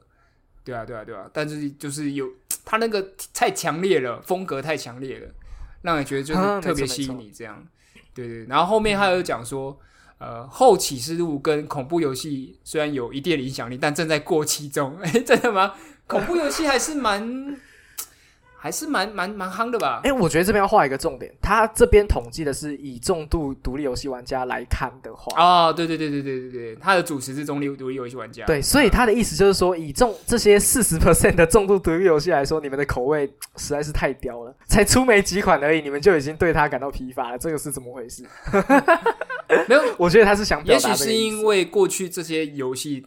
[0.64, 2.28] 对啊对啊对啊，但是就是有
[2.64, 5.28] 它那个太强烈了，风格太强烈了，
[5.82, 7.66] 让你觉得就是嗯特别吸引你这样。
[8.14, 9.80] 对对，然后后面还有讲说。
[10.24, 14.96] 呃，后启示录跟恐怖游戏虽然有一定的影响力，但正在过期中。
[15.00, 15.74] 哎， 真的吗？
[16.06, 17.20] 恐怖游戏还是蛮，
[18.64, 20.02] 还是蛮蛮蛮夯的吧？
[20.04, 28.46] 哎、我觉得这边要画一个重点，他这边统计的是以重度独立游戏玩家来看的话，哦，对对对对对对对，他的主持是中立独立游戏玩家。
[28.46, 33.26] 对，所以他的意思就是说，以重这些四十 percent 的重度独立游戏来说，你们的口味
[33.58, 38.24] 实在是太刁了，才出没几款而已，你们就已经对他感到疲乏了，这个是怎么回事？
[39.68, 43.06] 没有， 我觉得他是想表达也许是因为过去这些游戏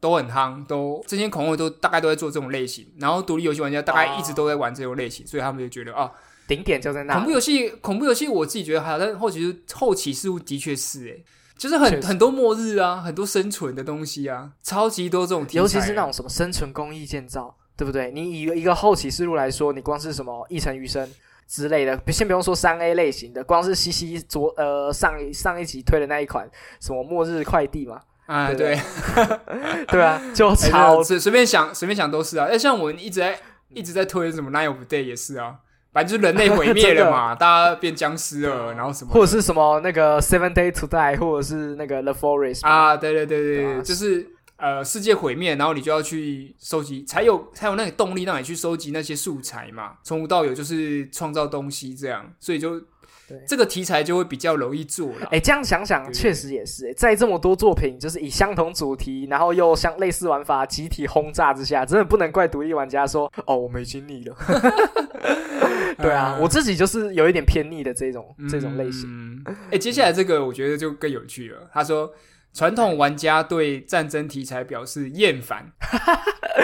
[0.00, 6.10] 都很夯，都这些恐怖都大概都在做这种类型，然后独立游戏玩家大概一直都在玩这种类型，所以他们就觉得啊，
[6.46, 11.24] 顶点就在那恐怖游戏，恐怖游戏我自己觉得还好，但后期后期事物的确是诶、
[11.56, 18.10] 就是很很多末日啊，很多生存的东西啊，超级多这种题材，尤其是那种什么生存工艺建造，对不对？
[18.12, 21.08] 你以一个后起思路来说，你光是什么一城余生
[21.48, 26.48] 之类的，先不用说三 A 类型的，光是西西昨呃上一上一集推的那一款
[26.80, 28.78] 什么末日快递嘛，啊，对
[29.88, 33.40] 对， 啊，就哎超随随便想随便想都是啊，那像我们一直在
[33.72, 35.56] 一直在推什么 Night of Day 也是啊，
[35.94, 49.92] 反正就是人类毁灭了 嘛，大家变僵尸了，然后什么或者是什么那个 Seven Day to Die，或者是那个 The Forest，啊，对对对对对，就是呃世界毁灭，然后你就要去收集，才有才有那个动力让你去收集那些素材嘛。
[50.02, 52.78] 从无到有就是创造东西这样，所以就
[53.28, 55.28] 对这个题材就会比较容易做了。
[55.30, 64.36] 哎，这样想想，确实也是，在这么多作品就是以相同主题，然后又相类似玩法集体轰炸之下，真的不能怪独立玩家说 哦，我们已经腻了。
[65.98, 69.04] 对啊， 嗯我自己就是有一点偏腻的这种这种类型。
[69.06, 71.68] 嗯，哎、接下来这个我觉得就更有趣了。
[71.72, 72.12] 他说，
[72.54, 75.72] 传统玩家对战争题材表示厌烦，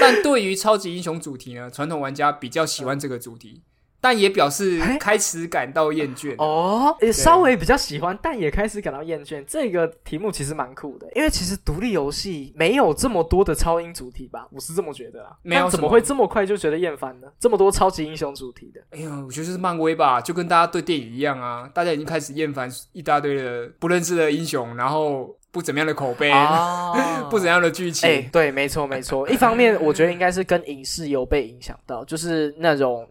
[0.00, 3.62] 但对于超级英雄主题呢，传统玩家比较喜欢这个主题，
[4.04, 6.34] 但也表示哎开始感到厌倦。
[6.36, 9.42] 哦，也稍微比较喜欢，但也开始感到厌倦。
[9.46, 15.30] 这个题目其实蛮酷的，因为其实独立游戏没有这么多的超英主题吧，我是这么觉得啊。
[15.40, 17.28] 没有怎么会这么快就觉得厌烦呢？
[17.40, 26.92] 这么多超级英雄主题的，哎呀，我觉得是漫威吧，就跟大家对电影一样啊，大家已经开始厌烦一大堆的不认识的英雄，然后不怎么样的口碑，啊
[27.30, 28.06] 不怎样的剧情。
[28.06, 29.26] 哎、对，没错没错。
[29.30, 33.06] 一方面，我觉得应该是跟影视有被影响到，就是那种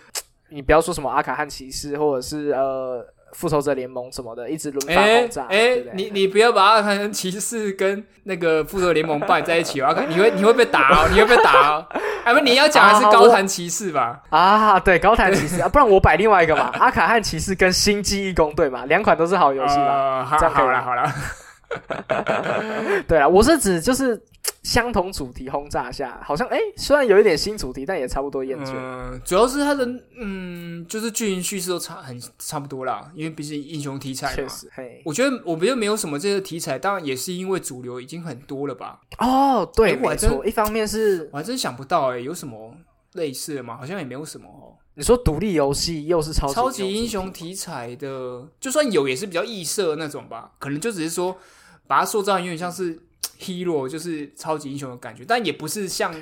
[0.54, 5.46] 你不要说什么阿卡汉骑士，或者是呃复仇者联盟什么的，一直轮番哎轰炸。
[5.50, 11.86] 哎你你不要把阿卡汉骑士跟那个复仇者联盟摆在一起哦，阿卡你会你会被打哦，你会被打哦。
[12.24, 14.22] 哎不，你要讲的是啊高谭骑士吧？
[14.30, 20.24] 啊，对，高谭骑士啊，不然我摆另外一个嘛，阿卡汉骑士跟星际义工队嘛，两款都是好游戏嘛。
[20.24, 20.38] 好
[20.72, 21.14] 了好了，
[23.08, 24.22] 对啊，我是指就是
[24.64, 28.72] 相同主题轰炸下，好像哎，虽然有一点新主题，但也差不多厌倦。
[28.76, 34.34] 嗯，主要是它的嗯，就是剧情叙事都差很差不多啦，因为毕竟英雄题材嘛。
[34.36, 39.00] 确实，嘿，我觉得我觉得没有什么这个题材，当然也是因为主流已经很多了吧。
[39.20, 42.76] 哦，对，哎我还真没错，一方面是我还真想不到哎、有什么
[43.14, 43.78] 类似的吗？
[43.78, 44.76] 好像也没有什么哦。
[44.96, 50.52] 你说独立游戏又是超级超级英雄题材的，就算有，也是比较异色那种吧。
[50.60, 51.36] 可能就只是说
[51.88, 53.00] 把它塑造有点像是
[53.40, 56.14] hero，就是超级英雄的感觉，但也不是像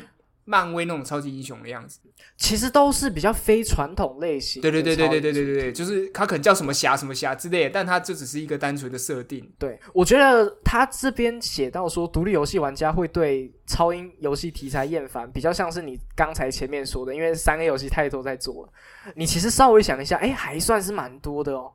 [0.45, 1.99] 漫威那种超级英雄的样子。
[2.38, 9.47] 其实都是比较非传统类型对对对对对对对对对，就是它可能叫什么侠什么侠之类的，但它就只是一个单纯的设定。
[9.59, 18.74] 对，我觉得他这边写到说，独立游戏玩家会对超英游戏题材厌烦，比较像是你刚才前面说的，因为三 A 游戏太多在做了。
[19.16, 21.72] 你其实稍微想一下，哎，还算是蛮多的哦，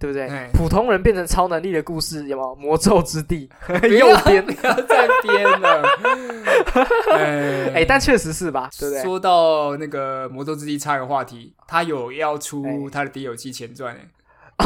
[0.00, 0.48] 对不对哎？
[0.54, 2.54] 普通人变成超能力的故事有没有？
[2.56, 5.82] 魔咒之地 不右要边，不要再编了。
[7.12, 8.70] 哎哎，但确实是吧？
[8.80, 9.02] 对不对？
[9.04, 14.08] 说到那个魔咒之地，插个话题，他有要出哎他的 DLC 前传哎。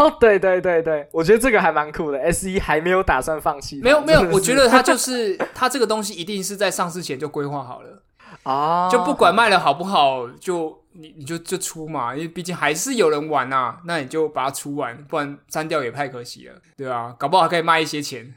[0.01, 2.19] 哦，对对对对，我觉得这个还蛮酷的。
[2.21, 8.03] S 一还没有打算放弃它，没有没有我觉得他就是 他这个东西一定是在上市前就规划好了。
[8.43, 18.33] 啊，就不管卖的好不好，就你你就就出嘛，因为毕竟还是有人玩呐、那你就把它出完，不然删掉也太可惜了，对啊，搞不好还可以卖一些钱。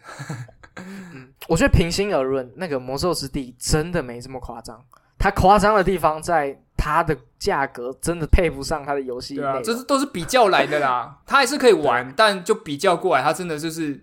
[1.47, 4.83] 我觉得平心而论，那个魔兽之地真的没这么夸张。
[5.17, 13.99] 它夸张的地方在它的价格真的配不上它的游戏 这是都是比较来的啦，它还是可以玩，但就比较过来，它真的就是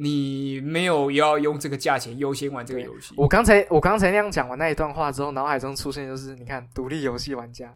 [0.00, 3.12] 你没有要用这个价钱优先玩这个游戏。
[3.16, 7.68] 我刚才我刚才那样讲完那一段话之后，脑海中出现就是，你看独立游戏玩家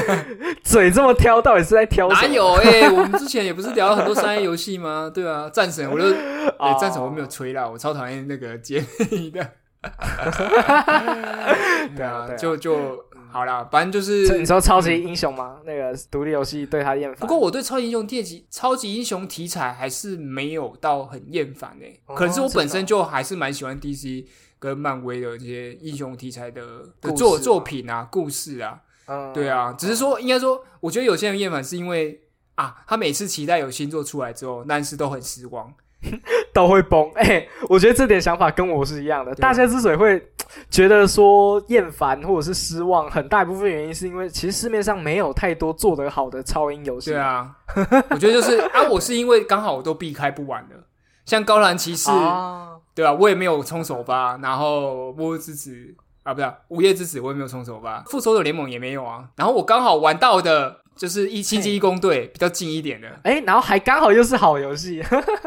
[0.64, 2.08] 嘴这么挑，到底是在挑？
[2.08, 5.10] 哪有哎、我们之前也不是聊了很多商业游戏吗？
[5.14, 9.46] 对啊，战神我就，哎、哦战神我没有吹啦，我超讨厌那个杰米的。
[11.94, 14.46] 对啊，对啊就就好啦，反正就是你是。
[14.46, 15.58] 说超级英雄吗？
[15.64, 17.20] 那个独立游戏对他厌烦。
[17.20, 24.24] 不过我对超级英雄电击、超级英雄题材还是没有到很厌烦诶，哦可能是我本身就还是蛮喜欢 DC
[24.58, 28.80] 跟漫威的这些英雄题材的的作作品啊、故事啊。
[29.06, 32.20] 嗯，对啊，只是说应该说，我觉得有些人厌烦是因为
[32.56, 35.72] 啊，他每次期待有新作出来之后，但是都很失望。
[36.52, 37.10] 都会崩。
[37.14, 39.34] 哎、我觉得这点想法跟我是一样的。
[39.34, 40.22] 大家之所以会
[40.70, 47.10] 觉得说厌烦或者是失望，很大一部分原因是因为其实市面上没有太多做得好的超音游戏。
[47.10, 47.50] 对，啊，
[48.10, 50.76] 我觉得就是啊，我是因为刚好我都避开不玩的，
[51.24, 55.94] 像高兰骑士，啊，对啊，我也没有冲首发，然后末日之子
[56.28, 65.02] 啊，不是啊午夜之子，我也没有冲首发，复仇者联盟也没有啊，然后我刚好玩到的就是一星际义工队比较近一点的，哎、然后还刚好又是好游戏。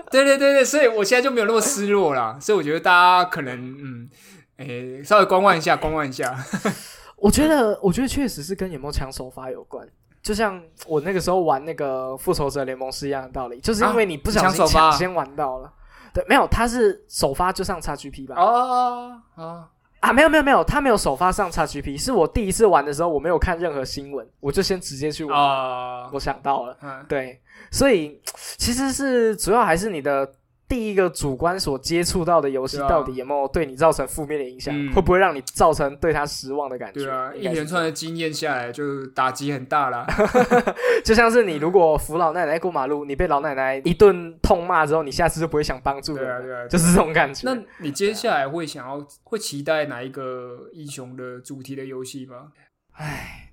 [0.10, 4.10] 对对对对，所以我现在就没有那么失落啦，所以我觉得大家可能嗯，
[4.58, 6.36] 诶，稍微观望一下，观望一下，
[7.18, 9.88] 我觉得，我觉得确实是跟有没有抢首发有关。
[10.24, 15.72] 就像我那个时候玩那个复仇者联盟是一样的道理，就是因为你不小心抢首发抢先玩到了。
[16.14, 18.36] 对，没有，他是首发就上 XGP 吧？
[18.38, 19.66] 哦哦，
[20.02, 25.40] 啊，没有没有没有，他没有首发上 XGP，是我第一次玩的时候，我没有看任何新闻，我就先直接去玩。
[25.40, 27.40] 哦，我想到了，嗯，对，
[27.72, 28.20] 所以
[28.58, 30.28] 其实是主要还是你的
[30.72, 37.02] 第一个主观所接触到的游戏，到底有没有对你造成负面的影响，嗯会不会让你造成对他失望的感觉？
[37.02, 40.08] 对啊，一连串的经验下来，就打击很大啦。
[41.04, 47.42] 就像是你如果扶老奶奶过马路，你被老奶奶一顿痛骂之后，你下次就不会想帮助人了，对啊对啊，就是这种感觉。
[47.44, 52.54] 那你接下来会想要会期待哪一个英雄的主题的游戏吗？
[52.94, 53.50] 唉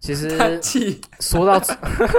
[0.00, 0.30] 其实
[1.20, 1.60] 说到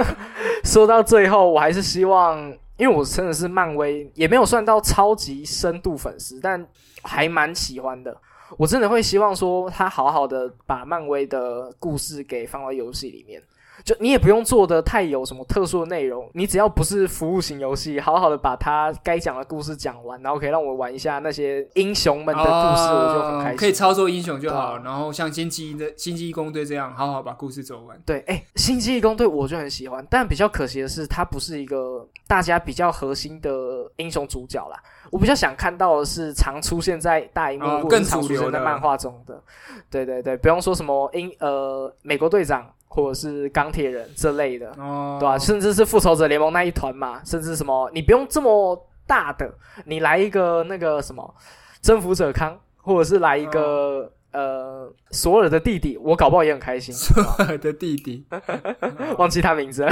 [0.64, 6.66] 说到最后，我还是希望，因为我真的是漫威，也没有算到超级深度粉丝，但
[7.04, 8.16] 还蛮喜欢的。
[8.56, 13.42] 我真的会希望说，他好好的把漫威的故事给放到游戏里面。
[13.84, 23.54] 就你也不用做的太有什么特殊的内容，你只要不是服务型游戏，好好的把它该讲的故事讲完，然后可以让我玩一下那些英雄们的故事，我就很开心。
[23.54, 28.02] 哦可以操作英雄就好，然后像星际的星际义工队这样，好好把故事走完。
[28.04, 34.78] 对，哎，星际义工队我就很喜欢，但比较可惜的是，它不是一个大家比较核心的英雄主角啦。
[35.10, 39.42] 我比较想看到的是常出现在大荧幕哦或者是更常出现在漫画中的。
[39.90, 49.50] 对对对，不用说什么英呃美国队长或者是钢铁人这类的，哦，对吧、甚至是复仇者联盟那一团嘛，甚至什么你不用这么大的，
[49.86, 51.34] 你来一个那个什么
[51.82, 56.94] 征服者康，或者是来一个、呃索尔的弟弟，我搞不好也很开心。
[56.94, 58.24] 索尔的弟弟
[59.18, 59.90] 忘记他名字了。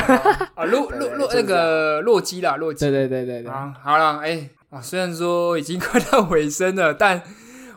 [0.54, 7.24] 啊，洛 洛洛那个洛基啦，洛基对对对对对，啊，好了，哎、啊，虽然说已经快到尾声了，但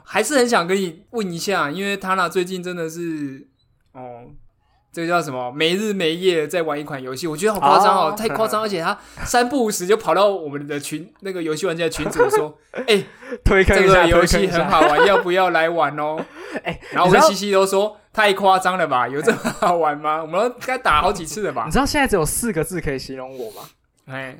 [0.04, 3.48] 还是很想跟你问一下，因为他那最近真的是，
[3.92, 4.26] 哦，
[4.98, 5.48] 这个叫什么？
[5.52, 13.04] 没日没夜在玩一款游戏，我觉得好夸张哦，哦太夸张，而且他三不五时就跑到我们的群那个游戏玩家群组说，哎、
[13.44, 14.26] 推开一下，这个游。
[14.26, 16.18] 戏很好玩，要不要来玩哦？
[16.64, 20.20] 哎，然后跟西西都说太夸张了吧，有这么好玩吗？
[20.20, 21.70] 我们都该打好几次了吧你？
[21.70, 23.68] 知道现在只有四个字可以形容我吗？
[24.10, 24.36] 哎，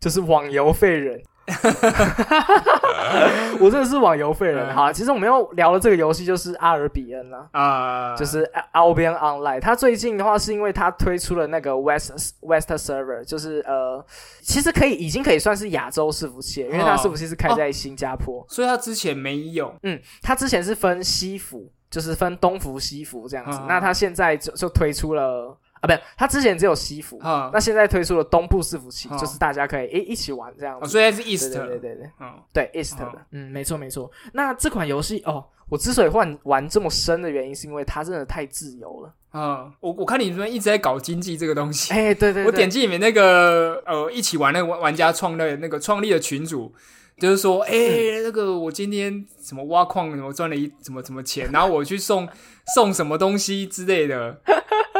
[0.00, 1.22] 就是网游废人。
[3.60, 4.68] 我真的是网游废人。
[4.70, 7.48] 嗯好，其实我们要聊的这个游戏就是阿尔比恩啦。
[7.52, 14.04] 啊、就是 Albion Online，它最近的话是因为它推出了那个 West West Server，就是呃，
[14.40, 18.44] 其实可以已经可以算是亚洲伺服器，因为它哦伺服器是开在新加坡。
[18.48, 23.58] 所以它之前没有，嗯，它之前是分西服，就是分东服、西服这样子。
[23.60, 30.92] 嗯那它现在就就推出了啊，不是，它之前只有西服，哈、那现在推出了东部伺服器，哦就是大家可以一一起玩这样哦，子。
[30.92, 32.10] 所以它是对 East，对对对对。
[32.20, 33.12] 嗯，对 East 的，哦。
[33.30, 34.10] 嗯，没错没错。
[34.32, 39.14] 那这款游戏哦，我之所以换玩这么深的原因，是因为它真的太自由了。
[39.30, 46.74] 啊，我我看你这边一直在搞经济这个东西，哎，对对对，我点击里面那个呃一起玩那个玩玩家创的那个创立的群主，
[47.20, 52.26] 就是说，哎、嗯那个我今天什么挖矿什么赚了一什么什么钱，然后我去送
[52.74, 54.40] 送什么东西之类的，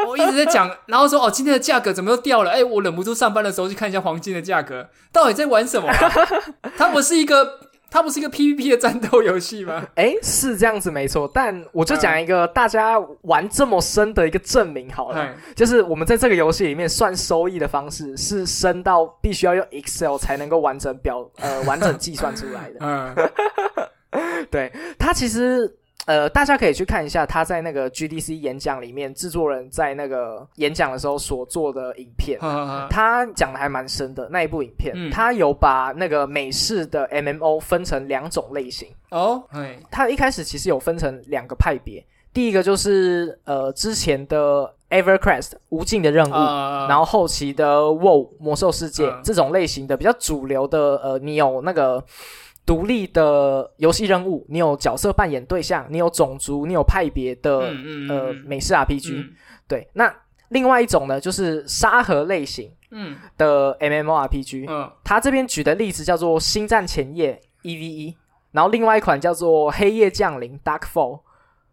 [0.06, 2.50] 我一直在讲， 然后说哦今天的价格怎么又掉了？
[2.50, 6.12] 哎、我忍不住上班的时候去看一下黄金的价格，到底在玩什么、啊？
[6.76, 7.58] 它不是一个
[7.90, 9.84] 它不是一个 PVP 的战斗游戏吗？
[9.96, 22.76] 哎，是这样子没错，但我就讲一个大家玩这么深的一个证明好了，哎就是我们在这个游戏里面算收益的方式是深到必须要用 Excel 才能够完整表呃完整计算出来的。
[22.80, 23.14] 嗯
[24.50, 25.72] 对，它其实
[26.10, 32.36] 呃大家可以去看一下他在那个 GDC 演讲里面制作人在那个演讲的时候所做的影片。
[32.90, 35.08] 他讲的还蛮深的那一部影片，嗯。
[35.12, 38.88] 他有把那个美式的 MMO 分成两种类型。
[39.10, 49.20] 哦，哎它一开始其实有分成两个派别，第一个就是呃之前的 EverQuest 无尽的任务，啊，然后后期的 WoW 魔兽世界、嗯。
[49.22, 52.02] 这种类型的比较主流的呃，你有那个
[52.64, 58.44] 独立的游戏任务，你有角色扮演对象，你有种族，你有派别的、嗯嗯呃嗯。
[58.46, 59.30] 美式 RPG、嗯。
[59.66, 60.14] 对，那
[60.50, 63.16] 另外一种呢就是沙盒类型嗯。
[63.36, 64.90] 的 MMORPG，、嗯。
[65.02, 68.14] 它这边举的例子叫做《星战前夜》EVE，
[68.52, 71.20] 然后另外一款叫做《黑夜降临》Darkfall。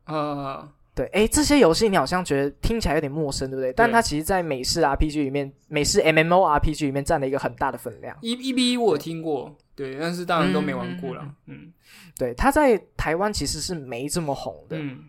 [0.05, 3.71] 啊对，哎，这些游戏你好像觉得听起来有点陌生，对不对？
[3.73, 8.17] 但它其实，在美式 RPG 里面，美式 MMORPG 里面占了一个很大的分量。
[8.21, 11.23] E E B 我有听过，对，但是当然都没玩过了。
[11.45, 11.71] 嗯
[12.17, 14.75] 对，它在台湾其实是没这么红的。
[14.79, 15.01] 嗯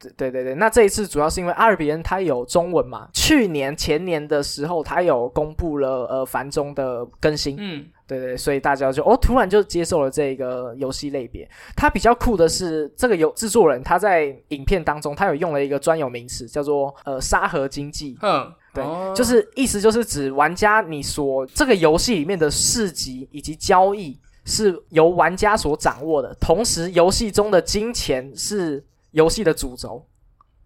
[0.00, 7.56] 对对对对，那这一次主要是因为阿尔比恩它有中文嘛，去年前年的时候，它有公布了呃繁中的更新。
[7.58, 11.48] 嗯对对，所以大家就哦，突然就接受了这个游戏类别。
[11.76, 18.16] 它比较酷的是，这个游制作人他在影片当中，他有用了一个专有名词，叫做呃沙盒经济。
[18.22, 30.02] 嗯，对，哦就是意思就是指玩家你所这个游戏里面的市集以及交易是由玩家所掌握的，同时游戏中的金钱是游戏的主轴。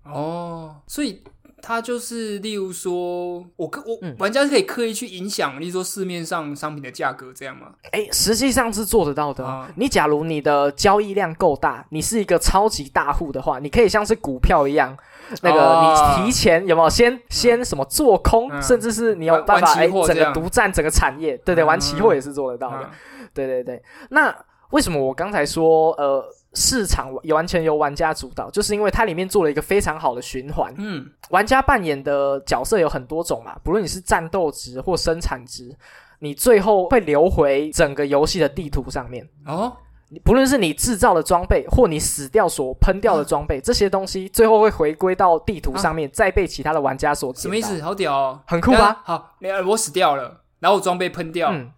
[0.04, 1.20] 哦，所以
[1.62, 4.16] 它就是，例如说，我可我、嗯。
[4.18, 7.68] 玩家是可以刻意去影响，例如说市面上商品的价格，这样吗？
[7.92, 14.96] 诶，实际上是做得到的你假如你的交易量够大，你是一个超级大户的话，你可以像是股票一样，
[15.40, 18.60] 那个哦你提前有没有先先什么做空，嗯。
[18.60, 22.78] 甚至是你有办法玩期诶整个独占整个产业，对对，嗯玩期货也是做得到的。
[22.78, 22.90] 啊
[23.32, 24.34] 对对对，那
[24.72, 26.22] 为什么我刚才说呃
[26.54, 30.72] 市场完全由玩家主导，就是因为它里面做了一个非常好的循环。
[30.76, 35.74] 嗯玩家扮演的角色有很多种嘛，不论你是战斗值或生产值，
[36.18, 39.26] 你最后会流回整个游戏的地图上面。
[39.46, 39.72] 哦
[40.14, 47.32] 你不论是你制造的装备，或你死掉所喷掉的装备，这些东西最后会回归到地图上面，再被其他的玩家所？
[47.34, 47.80] 什么意思？
[47.80, 51.72] 好屌哦，很酷吧好，你我死掉了，然后我装备喷掉，嗯，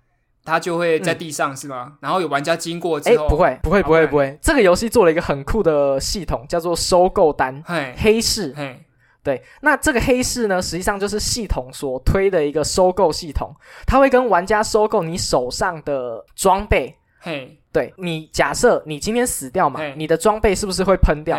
[0.45, 1.95] 它就会在地上、是吗？
[2.01, 4.39] 然后有玩家经过哎之后，，不，会，不会，不会，哦不会。
[4.43, 7.63] 这个游戏做了一个很酷的系统，叫做收购单。
[7.65, 8.79] 嘿黑市，嘿，
[9.23, 13.55] 对，那这个黑市呢，实际上就是系统所推的一个收购系统，
[13.87, 16.95] 它会跟玩家收购你手上的装备。
[17.21, 21.39] 嘿，对你，假设你今天死掉嘛，你的装备是不是会喷掉？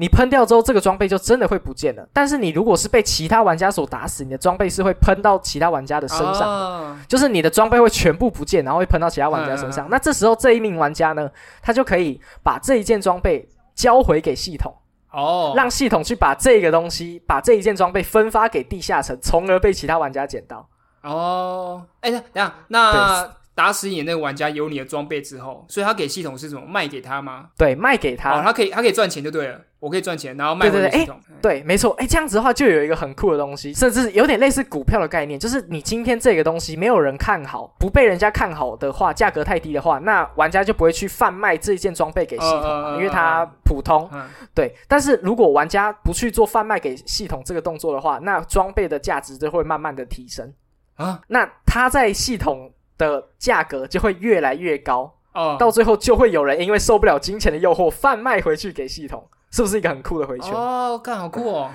[0.00, 2.08] 嘿你喷掉之后，这个装备就真的会不见了。
[2.12, 6.46] 但是你如果是被其他玩家所打死，你的装备是会喷到其他玩家的身上的。
[6.46, 9.88] 哦就是你的装备会全部不见，然后会喷到其他玩家身上。
[9.90, 11.30] 那这时候这一名玩家呢，
[11.60, 14.72] 他就可以把这一件装备交回给系统，
[15.12, 20.66] 哦，让系统去把这个东西，把这一件装备分发给地下城，从而被其他玩家捡到。
[21.02, 23.28] 哦，哎，等一下，那
[23.60, 27.48] 打死你那个玩家有你的装备之后，所以他给系统是什么卖给他吗？
[27.58, 28.38] 对，卖给他。
[28.38, 31.20] 哦，他可以他可以赚钱就对了，我可以赚钱，然后卖回对对对给系统。
[31.42, 44.08] 对，没错，哎，这样子的话就有一个很酷的东西，甚至有点类似股票的概念，就是你今天这个东西没有人看好，不被人家看好的话，价格太低的话，那玩家就不会去贩卖这件装备给系统因为它普通。
[44.10, 50.50] 嗯，对，但是如果玩家不去做贩卖给系统这个动作的话，那装备的价值就会慢慢的提升，
[50.94, 52.72] 啊，那它在系统
[53.08, 60.52] 的价格就会越来越高，哦，到最后就会有人因为受不了金钱的诱惑，贩卖回去给系统，是不是一个很酷的回圈？
[60.52, 61.70] 哦，干好酷哦，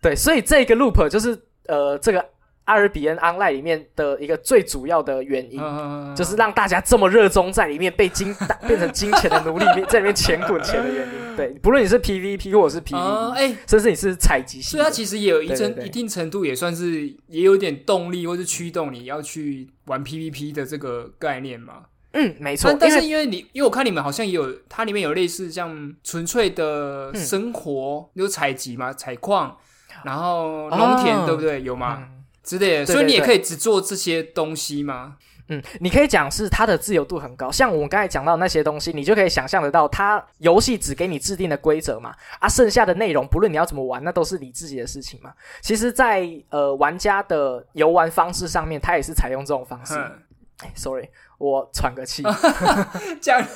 [0.00, 2.24] 对，所以这个 loop 就是呃这个
[2.64, 5.60] 阿尔比恩 online 里面的一个最主要的原因。
[5.60, 8.34] 嗯，就是让大家这么热衷在里面被金
[8.66, 11.12] 变成金钱的奴隶， 在里面钱滚钱的原因。
[11.36, 21.82] 对，不论你是 PVP 或者是 PVE，、啊，哎，甚至你是采集系的，所以它其实也有一程对对对一定程度也算是也有点动力或是驱动你要去玩 PVP 的这个概念嘛。
[22.16, 29.56] 嗯，没错但，但是因为你，因为我看你们好像也有，它里面有类似像纯粹的嗯生活，有采集嘛，采矿，
[30.04, 31.60] 然后农田，哦对不对？
[31.64, 32.08] 有吗？
[32.44, 35.16] 嗯之类的，所以你也可以只做这些东西吗？
[35.48, 45.34] 嗯，你可以讲是它的自由度很高，像我们刚才讲到那些东西，你就可以想象得到，它游戏只给你制定的规则嘛，啊，剩下的内容不论你要怎么玩，那都是你自己的事情嘛。
[45.60, 49.92] 其实在，呃玩家的游玩方式上面，它也是采用这种方式。
[49.94, 50.12] 哼，
[50.60, 51.10] 哎，sorry，
[51.44, 52.22] 我喘个气。
[53.20, 53.46] 这样，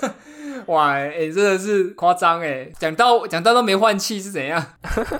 [0.67, 2.71] 哇，哎、真的是夸张哎！
[2.79, 4.65] 讲到讲到都没换气是怎样？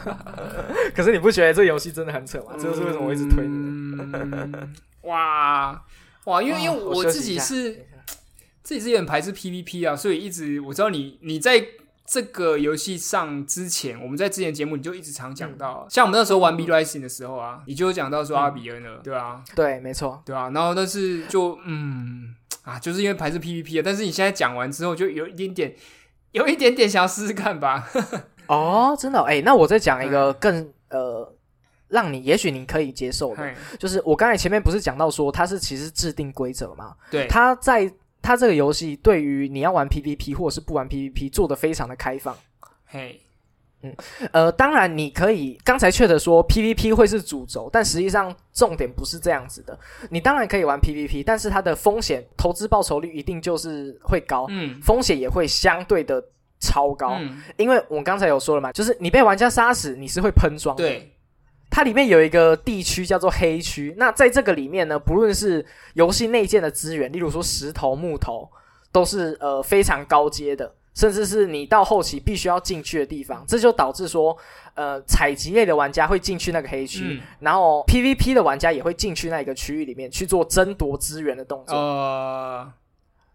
[0.95, 2.53] 可是你不觉得这游戏真的很扯吗？
[2.59, 3.51] 这就是为什么我一直推的。
[3.51, 5.83] 嗯，哇
[6.25, 7.87] 哇，因为、因为我自己是
[8.63, 11.65] 自己是有点排斥 PVP 啊，所以一直我知道你你在
[12.05, 20.23] 这个游戏上之前，我们在之前节目你就一直常讲到，像我们那时候玩 B Rising 的时候啊，你就有讲到说阿比恩了，对啊，对，没错。
[20.25, 22.35] 对啊，然后但是就嗯
[22.69, 25.75] 啊，就是因为排斥 PVP 啊，但是你现在讲完之后，就有一点点。
[26.33, 27.89] 有一点点想要试试看吧，
[28.49, 31.35] 哦，真的哦，哎、那我再讲一个更、呃，
[31.89, 37.91] 让你也许你可以接受的，就是我刚才前面不是讲到说它是其实制定规则嘛，对，它在
[38.21, 42.37] 它这个游戏对于你要玩 PVP 或者是不玩 PVP 做的非常的开放。
[42.85, 43.19] 嘿，
[44.33, 49.79] 呃，当然你可以刚才确的说 PVP 会是主轴，但实际上重点不是这样子的。
[50.11, 56.23] 你当然可以玩 PVP，但是它的风险投资报酬率一定就是会高，嗯，风险也会相对的
[56.59, 57.17] 超高。
[57.21, 60.83] 嗯，因为我刚才有说了嘛，就是你被玩家杀死，你是会喷装的。
[60.83, 61.13] 对，
[61.71, 65.65] 它里面有一个地区叫做黑区，那在这个里面呢，不论是
[65.95, 68.51] 游戏内建的资源，例如说石头、木头，
[68.91, 74.37] 都是呃非常高阶的，甚至是你到后期必须要进去的地方，这就导致说，
[74.75, 81.77] 呃，采集类的玩家会进去那个黑区，嗯，然后 PVP 的玩家也会进去那一个区域里面去做争夺资源的动作。
[81.77, 82.69] 呃，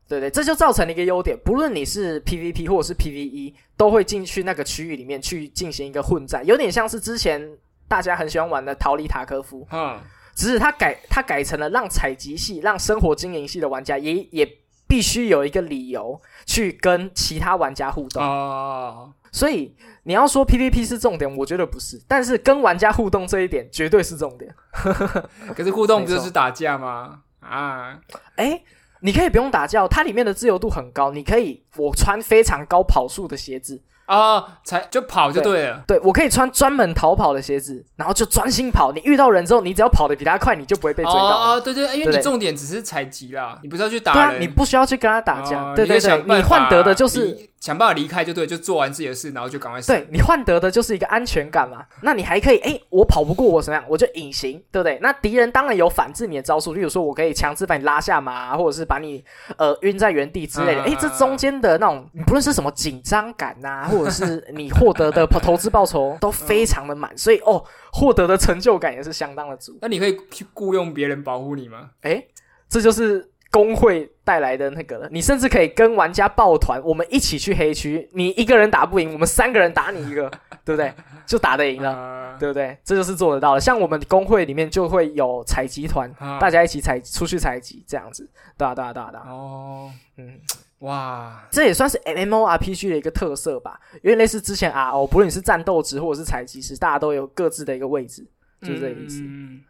[0.09, 7.41] 对对，这就造成了一个优点，不论你是 PVP 或者是 PVE，都会进去那个区域里面去进行一个混战，有点像是之前
[7.88, 9.97] 大家很喜欢玩的逃离塔科夫，嗯，
[10.36, 14.57] 只是它改它改成了让采集系、让生活经营系的玩家也也
[14.93, 18.21] 必须有一个理由去跟其他玩家互动。
[18.21, 24.53] 哦，所以你要说 PVP 是重点，我觉得不是，但是跟玩家互动这一点绝对是重点。
[25.57, 27.21] 可是互动不就是打架吗？
[27.39, 27.99] 啊，
[28.35, 28.61] 哎，
[28.99, 33.81] 你可以不用打架，它里面的自由度很高，你可以我穿非常高跑速的鞋子。
[34.14, 35.84] 哦，才就跑就对了。
[35.88, 38.91] 对，我可以穿专门逃跑的鞋子，然后就专心跑。
[38.91, 41.53] 你遇到人之后，你只要跑得比他快，你就不会被追到啊。
[41.53, 45.61] 哦，对对，因为你重点只是采集啦，你不是要去对啊，打人，你不需要去跟他打架。
[45.61, 49.88] 哦对对对你换得的就是离想办法离开就对，就做完自己的事，然后就赶快死。
[49.88, 51.86] 对你换得的就是一个安全感嘛。
[52.01, 54.99] 那你还可以，哎，我跑不过我怎么样，我就隐形，对不对？
[55.01, 59.24] 那敌人当然有反制你的招数，例如说我可以强制把你拉下马，或者是把你
[59.55, 60.82] 呃晕在原地之类的。
[60.82, 69.78] 嗯哎，这中间的那种，不论是什么紧张感呐、或者是你获得的 投资报酬都非常的满，所以哦，获得的成就感也是相当的足。
[69.82, 71.91] 那你可以去雇佣别人保护你吗？
[72.01, 72.26] 哎，
[72.68, 75.08] 这就是工会带来的那个了。
[75.12, 78.10] 你甚至可以跟玩家抱团，我们一起去黑区。
[78.14, 80.28] 你一个人打不赢，我们三个人打你一个，
[80.66, 80.91] 对不对？
[81.28, 82.36] 就打得赢了。
[82.39, 82.76] 对不对？
[82.84, 83.62] 这就是做得到的。
[83.62, 88.28] 像我们工会里面就会有采集团，啊大家一起采出去采集这样子，
[88.58, 90.39] 对啊对啊对啊对啊，哦，嗯。
[90.80, 98.28] 哇，这也算是 MMORPG 的一个特色吧，有点类似之前 RO，不论你是战斗值或者是采集值，大家都有各自的一个位置，
[98.60, 99.22] 就是这个意思。
[99.22, 99.62] 嗯，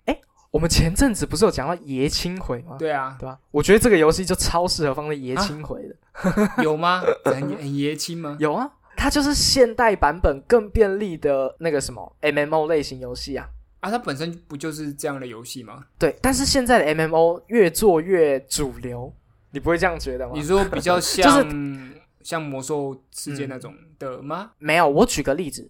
[0.53, 2.75] 我们前阵子不是有讲到爷青回吗？
[2.77, 3.39] 对啊，对吧？
[3.49, 6.63] 我觉得这个游戏就超适合放在爷青回的。
[6.63, 7.01] 有吗？
[7.25, 8.37] 很 很爷青吗？
[8.39, 13.49] 有啊，它就是现代版本更便利的那个什么 MMO 类型游戏啊。
[13.79, 15.85] 啊，它本身不就是这样的游戏吗？
[15.97, 19.11] 对，但是现在的 MMO 越做越主流，
[19.49, 20.43] 你不会这样觉得吗你？
[20.43, 21.91] 说比较 像
[22.21, 24.51] 像魔兽世界那种的吗？
[24.59, 25.67] 没有，我举个例子，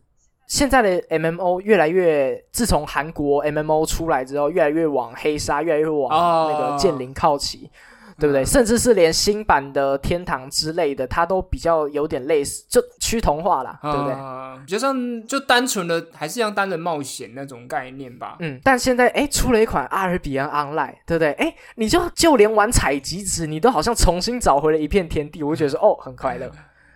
[0.54, 7.72] 现在的 MMO 越来越，自从韩国 MMO 出来之后，越来越往黑沙，越来越往哦那个剑灵靠齐，
[8.20, 8.44] 对不对？
[8.44, 14.14] 嗯甚至是连新版的天堂之类的，它都比较有点类似，就趋同化啦，对不对？
[14.14, 18.38] 啊，比较像就单纯的还是像单人冒险那种概念吧。
[18.40, 21.32] 嗯，但现在哎出了一款阿尔比安 Online，对不对？
[21.32, 26.52] 哎，你就就连玩采集值，你都好像重新找回了一片天地，我就觉得说哦，很快乐。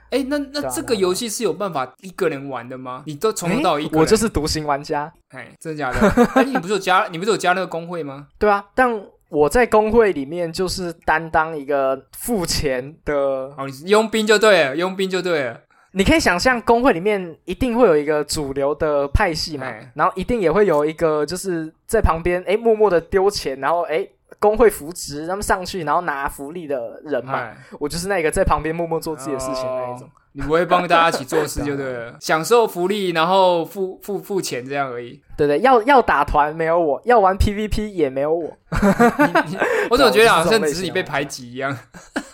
[0.10, 3.04] 哎，那那这个游戏是有办法一个人玩的吗？
[3.06, 3.90] 你都从头到尾一？
[3.94, 6.24] 我就是独行玩家，哎，真的假的？
[6.36, 8.28] 哎，你不是有加你不是有加那个工会吗？
[8.40, 8.90] 对啊，但
[9.30, 13.14] 我在工会里面就是担当一个付钱的
[13.58, 15.62] 哦，你佣兵就对了，佣兵就对了。
[15.92, 24.08] 你可以想象，工会里面一定会有一个主流的派系嘛哎，然后一定也会有一个就是在旁边哎默默的丢钱，然后哎
[24.40, 27.34] 工会扶植他们上去，然后拿福利的人嘛。
[27.40, 30.08] 哎，我就是那个在旁边默默做自己的事情的那一种。
[30.08, 35.20] 哦 你不会帮大家一起做事就对了，享受福利，然后付付付钱这样而已。
[35.36, 38.56] 对对，要要打团没有我，要玩 PVP 也没有我，
[39.90, 41.76] 我怎么觉得好像只是你被排挤一样？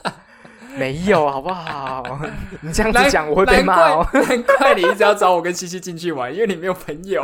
[0.75, 2.03] 没有好不好？
[2.59, 4.05] 你这样难子讲我会被难骂哦。
[4.11, 7.23] 怪难怪你一直要找我跟西西进去玩，因为你没有朋友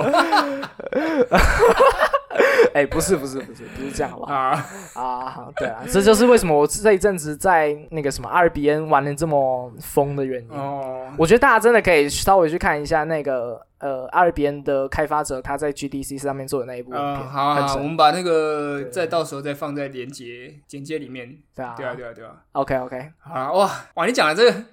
[2.73, 4.33] 哎，不是不是不是不是这样好不好？
[4.33, 4.65] 啊。
[4.95, 10.49] 啊，对啊，这就是为什么我这一阵子在那个什么 RBN 玩的这么疯的原因。
[10.51, 21.37] 哦，我觉得大家真的可以稍微去看一下那个呃 RBN 的开发者他在 GDC 上面做的那一部片，好我们把那个再到时候再放在连接简介里面。
[21.55, 22.31] 对啊，对啊，对啊，对啊。
[22.53, 24.05] ，OK OK，好啊，哇哇！
[24.05, 24.63] 你讲的这个，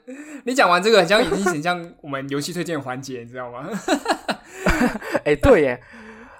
[0.44, 3.68] 你讲完这个，很像已经很像我们游戏推荐环节，你知道吗？
[5.24, 5.80] 哎、对耶，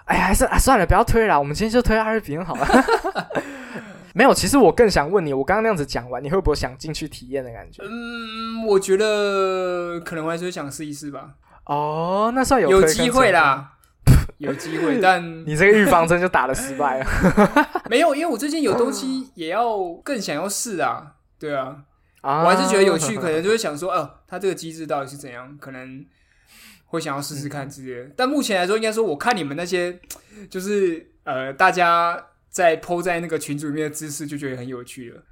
[0.07, 2.67] 哎，还是啊，算了，不要推了，我们今天就推 RBN 好了。
[4.15, 7.83] 没有，其实我更想问你，我刚刚那样子讲完，你会不会想进去体验的感觉？
[7.85, 11.35] 嗯，我觉得可能我还是会想试一试吧，
[11.67, 13.31] 哦，那算有有机会。
[13.33, 13.73] 啦，
[14.39, 17.07] 有机会，但 你这个预防针就打的失败了
[17.91, 21.13] 没有，因为我最近有东西也要更想要试啊。
[21.39, 21.77] 对啊，
[22.23, 22.43] 啊！
[22.43, 26.03] 我还是觉得有趣，可能就会想说，哦、它这个机制到底是怎样，可能
[26.87, 28.11] 会想要试试看之类的。
[28.17, 29.99] 但目前来说，应该说，我看你们那些
[30.49, 35.23] 就是呃，大家在 PO 在那个群组里面的姿势，就觉得很有趣了。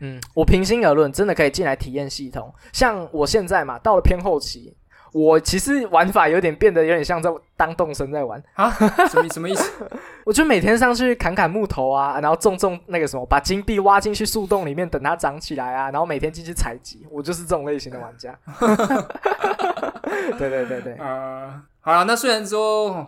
[0.00, 2.52] 嗯，我平心而论，真的可以进来体验系统。
[2.72, 4.76] 像我现在嘛，到了偏后期，
[5.12, 8.42] 我其实玩法有点变得有点像在当动身在玩。
[8.54, 8.70] 啊，
[9.08, 9.72] 什么什么意思？
[10.26, 17.06] 我就每天上去砍砍木头啊，然后种种那个什么，把金币挖进去树洞里面，等它长起来啊，然后每天进去采集。
[17.10, 18.38] 我就是这种类型的玩家。
[20.38, 23.06] 对对对对，呃，好了，那虽然说哦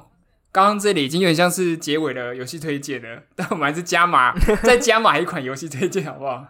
[0.50, 4.32] 刚刚这里已经有点像是结尾的游戏推荐了，但我们还是加码，
[4.64, 6.44] 再加码一款游戏推荐，好不好？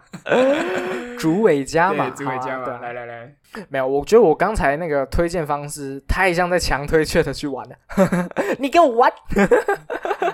[1.19, 3.35] 主尾加码，主尾加码，来来来，
[3.67, 7.75] 没有，我觉得我刚才那个推荐方式太像在强推 Chat 去玩了。
[8.57, 9.11] 你给我玩，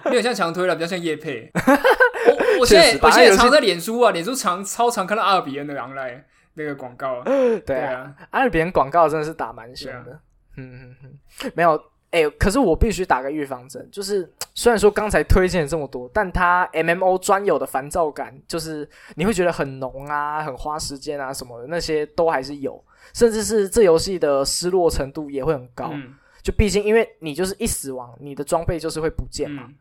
[0.05, 1.51] 没有像强推了，比较像叶配。
[1.55, 6.23] 我我现在我现在常在脸书啊，脸书常超常看到阿尔比恩的狼来
[6.53, 7.23] 那个广告啊，
[7.65, 10.19] 对啊，阿尔比恩广告真的是打蛮凶的。
[10.57, 11.81] 嗯嗯嗯，没有，
[12.11, 22.83] 哎、可是我必须打个预防针，就是虽然说刚才推荐了这么多，但它 MMO 专有的烦躁感，就是你会觉得很浓啊，很花时间啊什么的，那些都还是有，
[23.13, 25.89] 甚至是这游戏的失落程度也会很高。
[25.91, 26.15] 嗯。
[26.41, 29.75] 就毕竟因为你就是一死亡，你的装备就是会不见嘛，嗯，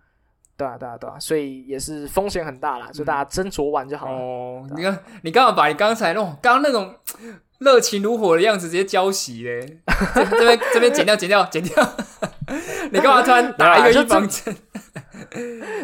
[0.57, 4.17] 对啊对啊对啊，所以也是风险很大啦，就大家斟酌玩就好了。
[4.19, 6.95] 哦，你看你刚好把你刚才那种刚刚那种
[7.59, 9.79] 热情如火的样子直接浇熄嘞？
[10.15, 11.97] 这边这边剪掉剪掉剪掉，
[12.91, 14.57] 你干嘛突然打一个预防针？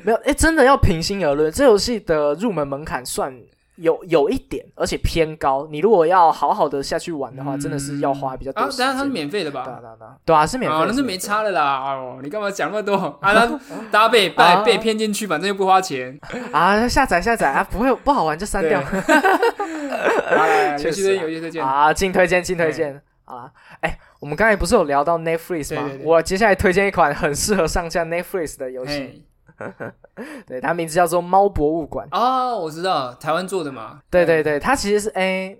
[0.05, 3.35] 没有，哎，真的要平心而论，这游戏的入门门槛算
[3.81, 5.67] 有有一点，而且偏高。
[5.71, 9.63] 你如果要好好的下去玩的话，真的是要花比较啊，多啊，当然它是免费的吧？
[9.65, 11.17] 对啊对啊对啊，是免费的，啊，那是没。
[11.21, 11.93] 差的啦。
[11.93, 13.33] 哦，你干嘛讲那么多 啊？
[13.33, 13.47] 那
[13.93, 16.19] 大家被被啊被骗进去，反正又不花钱。
[16.51, 21.65] 啊，下载下载啊，不会不好玩就删掉对来来来确实啊游戏推荐，游戏推荐。
[21.65, 21.93] 啊。
[21.93, 23.51] 进推荐进推荐好啦，
[23.81, 25.91] 哎，我们刚才不是有聊到 Netflix 吗？
[26.03, 29.23] 我接下来推荐一款很适合上架 Netflix 的游戏，嘿
[30.47, 32.09] 对，它名字叫做《猫博物馆》。
[32.19, 34.01] 哦，我知道，台湾做的嘛。
[34.11, 35.57] 对对对，它其实是哎，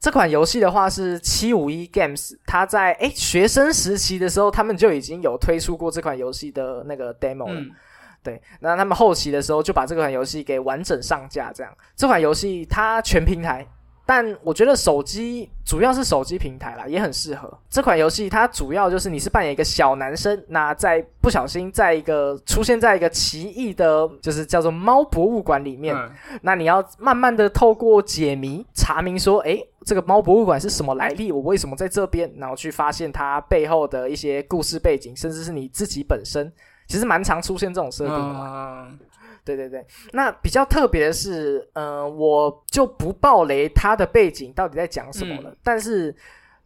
[0.00, 7.60] 这款游戏的话是七五一 Games，它在哎学生时期的时候，他们就已经有推出过这款游戏的那个 demo 了。
[7.60, 7.70] 嗯，
[8.22, 11.72] 对，那他们后期的时候就把这款游戏给完整上架，这样。
[11.96, 13.66] 这款游戏它全平台，
[14.04, 17.52] 但我觉得手机主要是手机平台啦，也很适合。
[17.70, 26.10] 这款游戏它主要就是你是扮演一个小男生，那在不小心在一个出现在一个奇异的，就是叫做猫博物馆里面，嗯
[26.42, 31.30] 那你要慢慢的透过解谜查明说，诶，这个猫博物馆是什么来历？
[31.30, 32.30] 我为什么在这边？
[32.36, 36.52] 然后去发现它背后的一些故事背景，甚至是你自己本身，
[36.88, 38.34] 其实蛮常出现这种设定的。
[38.34, 38.98] 嗯
[39.44, 46.14] 对对对，那比较特别的是，嗯、我就不爆雷它的背景到底在讲什么了，但是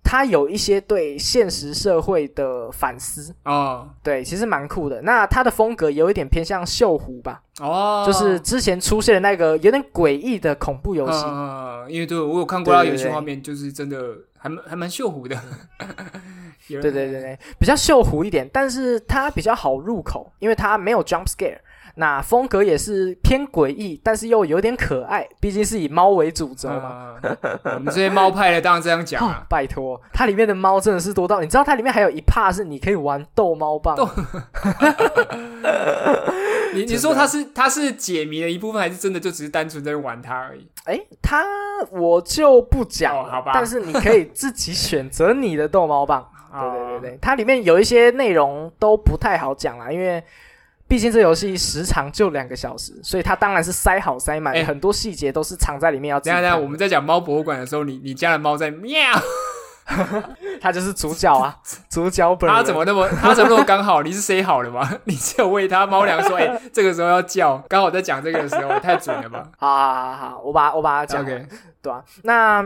[0.05, 5.03] 它有一些对现实社会的反思，哦对，其实蛮酷的。
[5.03, 11.25] 那它的风格有一点偏向锈湖吧，哦，就是之前出现的那个有点诡异的恐怖游戏。
[11.27, 15.37] 嗯，因为对我有看过他对对对游戏画面，就是真的还蛮还蛮锈湖的。
[16.69, 21.59] 对对对对，比较锈湖一点，但是它比较好入口，因为它没有 jump scare。
[21.99, 27.15] 那风格也是偏诡异，但是又有点可爱，毕竟是以猫为主轴嘛。
[27.23, 29.45] 嗯我们这些猫派的当然这样讲哦啊。
[29.49, 34.07] 拜托，它里面的猫真的是多到，你知道它里面还有一 part 是你可以玩逗猫棒，逗
[36.75, 40.69] 你你说它是它是解谜的一部分，还是真的就只是单纯在玩它而已？
[40.85, 41.43] 哎，它
[41.91, 46.29] 我就不讲，哦好吧但是你可以自己选择你的逗猫棒。
[46.53, 50.23] 对对哦对对，它里面有一些内容都不太好讲啦，因为
[50.89, 56.21] 毕竟这游戏时长就两个小时，所以它当然是塞好塞满，哎很多细节都是藏在里面要。
[56.21, 58.95] 等下等下，我们在讲猫博物馆的时候，你你家的猫在喵，
[60.61, 61.57] 它就是主角啊，
[61.91, 62.57] 主角本人。
[62.57, 64.03] 它怎么那么它怎么那么刚好？
[64.03, 64.89] 你是塞好了吗？
[65.05, 72.65] 你只有喂它猫粮说，哎、这个时候要叫，刚好在讲这个的时候，太准了吧好好好好，我把我把它讲对啊，那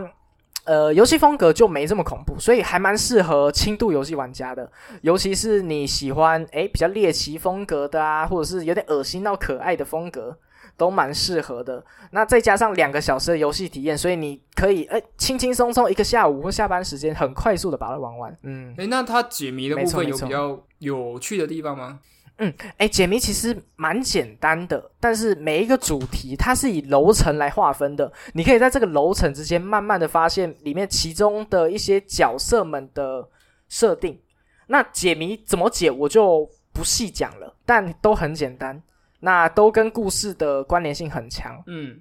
[0.71, 4.71] 呃，游戏风格就没这么恐怖，所以还蛮适合轻度游戏玩家的，
[5.03, 10.39] 尤其是你喜欢诶比较猎奇风格的啊，或者是有点恶心到可爱的风格，
[10.77, 11.85] 都蛮适合的。
[12.13, 18.39] 那再加上两个小时的游戏体验，所以你可以诶轻轻松松一个下午或下班时间，很快速的把它玩完。
[18.45, 21.99] 嗯，诶、那它解谜的部分有比较有趣的地方吗？
[22.79, 33.29] 诶，解谜其实蛮简单的，但是每一个主题它是以楼层来划分的，你可以在这个楼层之间慢慢的发现里面其中的一些角色们的
[33.69, 34.19] 设定。
[34.69, 38.83] 那解谜怎么解我就不细讲了，但都很简单，
[39.19, 42.01] 那都跟故事的关联性很强，嗯，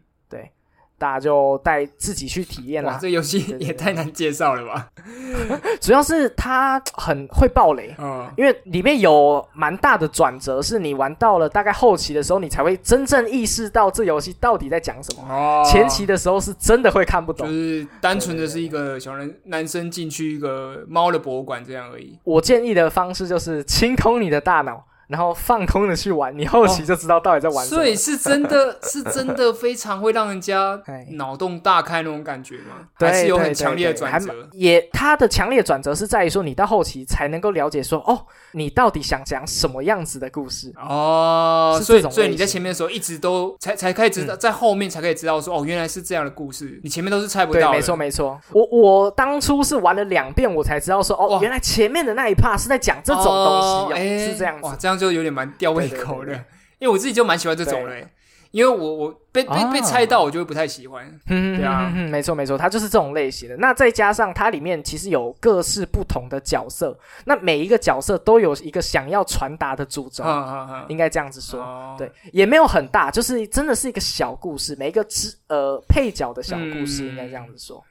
[0.99, 2.99] 大家就带自己去体验哇，啦。
[3.01, 4.89] 这游戏也太难介绍了吧？
[5.81, 15.23] 主要是它很会爆雷，嗯，因为里面有蛮大的转折，是你玩到了大概后期的时候，你才会真正意识到这游戏到底在讲什么。
[15.33, 17.53] 哦，前期的时候是真的会看不懂就。
[17.53, 22.19] 是单纯的是一个小人男生进去一个猫的博物馆这样而已。
[22.25, 27.81] 我建议的方式就是清空你的大脑，然后放空的去玩，你后期就知道到底在玩什么。
[27.81, 32.87] 所以是真的 是真的非常会让人家哎脑洞大开那种感觉吗？
[32.97, 34.31] 对还是有很强烈的转折？
[34.53, 40.71] 也它的强烈转折是在于说，你到后期才能够了解说，哦，你到底想讲什么样子的故事。
[40.75, 47.71] 哦，所以所以你在前面的时候一直都才才可以知道，在后面才可以知道说哦，原来是这样的故事，你前面都是猜不，到的。
[47.71, 48.39] 没错没错。
[48.51, 54.75] 我我当初是玩了两遍，我才知道说，哦，原来前面的那一 part 是在讲这种东西哦，哎是这样子哇，。
[54.79, 56.33] 这样就有点蛮吊胃口的，
[56.79, 58.07] 因为我自己就蛮喜欢这种的、对
[58.51, 61.05] 因为我我被被被啊猜到，我就会不太喜欢。
[61.27, 63.55] 嗯，对啊没错没错，它就是这种类型的。
[63.57, 70.85] 那再加上它里面其实有各式不同的角色，那每一个角色都有一个想要传达的主轴，哈哈哈。
[70.89, 71.61] 应该这样子说。
[71.61, 77.83] 哦，对，也没有很大，就是真的是一个小故事，每一个支呃配角的小故事，嗯应该这样子说。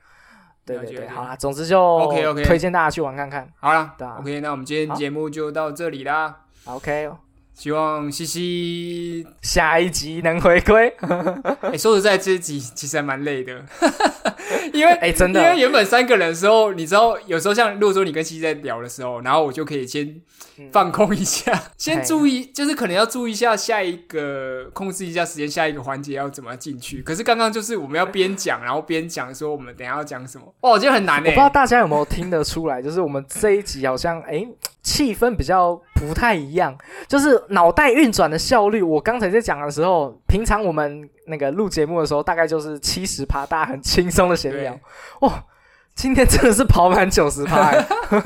[0.66, 3.48] 对对对，好啦，总之就 OK，OK 推荐大家去玩看看。
[3.58, 6.40] 好啦对啊，OK，那我们今天好节目就到这里啦。
[6.64, 7.08] OK，
[7.58, 10.88] 希望西西，下一集能回归。
[11.60, 13.60] 哎、说实在，这一集其实还蛮累的，
[14.72, 15.42] 因为哎，真的。
[15.42, 20.06] 因为原本三个人的时候，你知道，有时候像如果说你跟西西在聊的时候，然后我就可以先
[20.58, 27.02] 嗯放空一下， 先注意，就是可能要注意一下下一个，控制一下时间，下一个环节要怎么进去。
[27.02, 31.24] 可是刚刚就是我们要边讲，然后边讲说我们等一下要讲什么，哇，我觉得很难欸。
[31.24, 34.46] 诶、我不知道大家有没有听得出来，就是我们这一集好像哎
[34.82, 36.76] 气氛比较不太一样，
[37.06, 38.80] 就是脑袋运转的效率。
[38.80, 45.28] 我刚才在讲的时候，平常我们那个录节目的时候，大概就是七十趴，大家很轻松的闲聊对。
[45.28, 45.44] 哇，
[45.94, 47.72] 今天真的是跑满九十趴，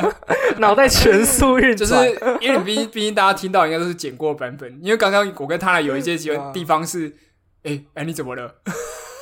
[0.58, 1.94] 脑袋全速运就是。
[2.40, 6.16] 因为毕竟毕竟大家听到应该都是剪过版本，因为刚刚我跟他有一些
[6.52, 7.12] 地方是，
[7.64, 8.54] 哎哎你怎么了？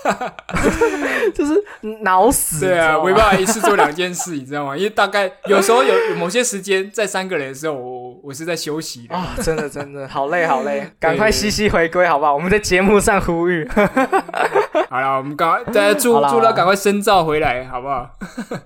[1.35, 1.55] 就是
[2.03, 2.61] 脑死。
[2.67, 4.77] 对啊，没办法一次做两件事，你知道吗？
[4.77, 9.15] 因为大概有时候有有某些时间在三个人的时候，我我是在休息的。
[9.15, 12.35] 啊、真的真的好累好累，赶快西西回归好不好？
[12.35, 13.69] 我们在节目上呼吁。
[14.89, 18.11] 好了，我们赶快大家祝祝他赶快深造回来，好不好？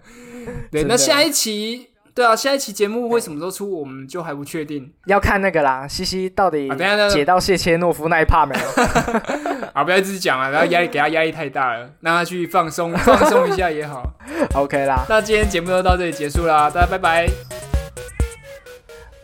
[0.70, 4.92] 对，那下一期，对啊，下一期节目会什么时候出，我们就还不确定。
[5.06, 6.70] 要看那个啦，西西到底
[7.10, 8.82] 解到谢切诺夫那一趴没有？
[9.74, 14.08] 啊，不要一直讲啊，然后压力 给他压力太大了，让他去放松 放松一下也好。
[14.54, 17.28] OK 啦，那今天节目就到这里结束啦，大家拜拜。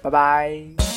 [0.03, 0.90] 拜拜。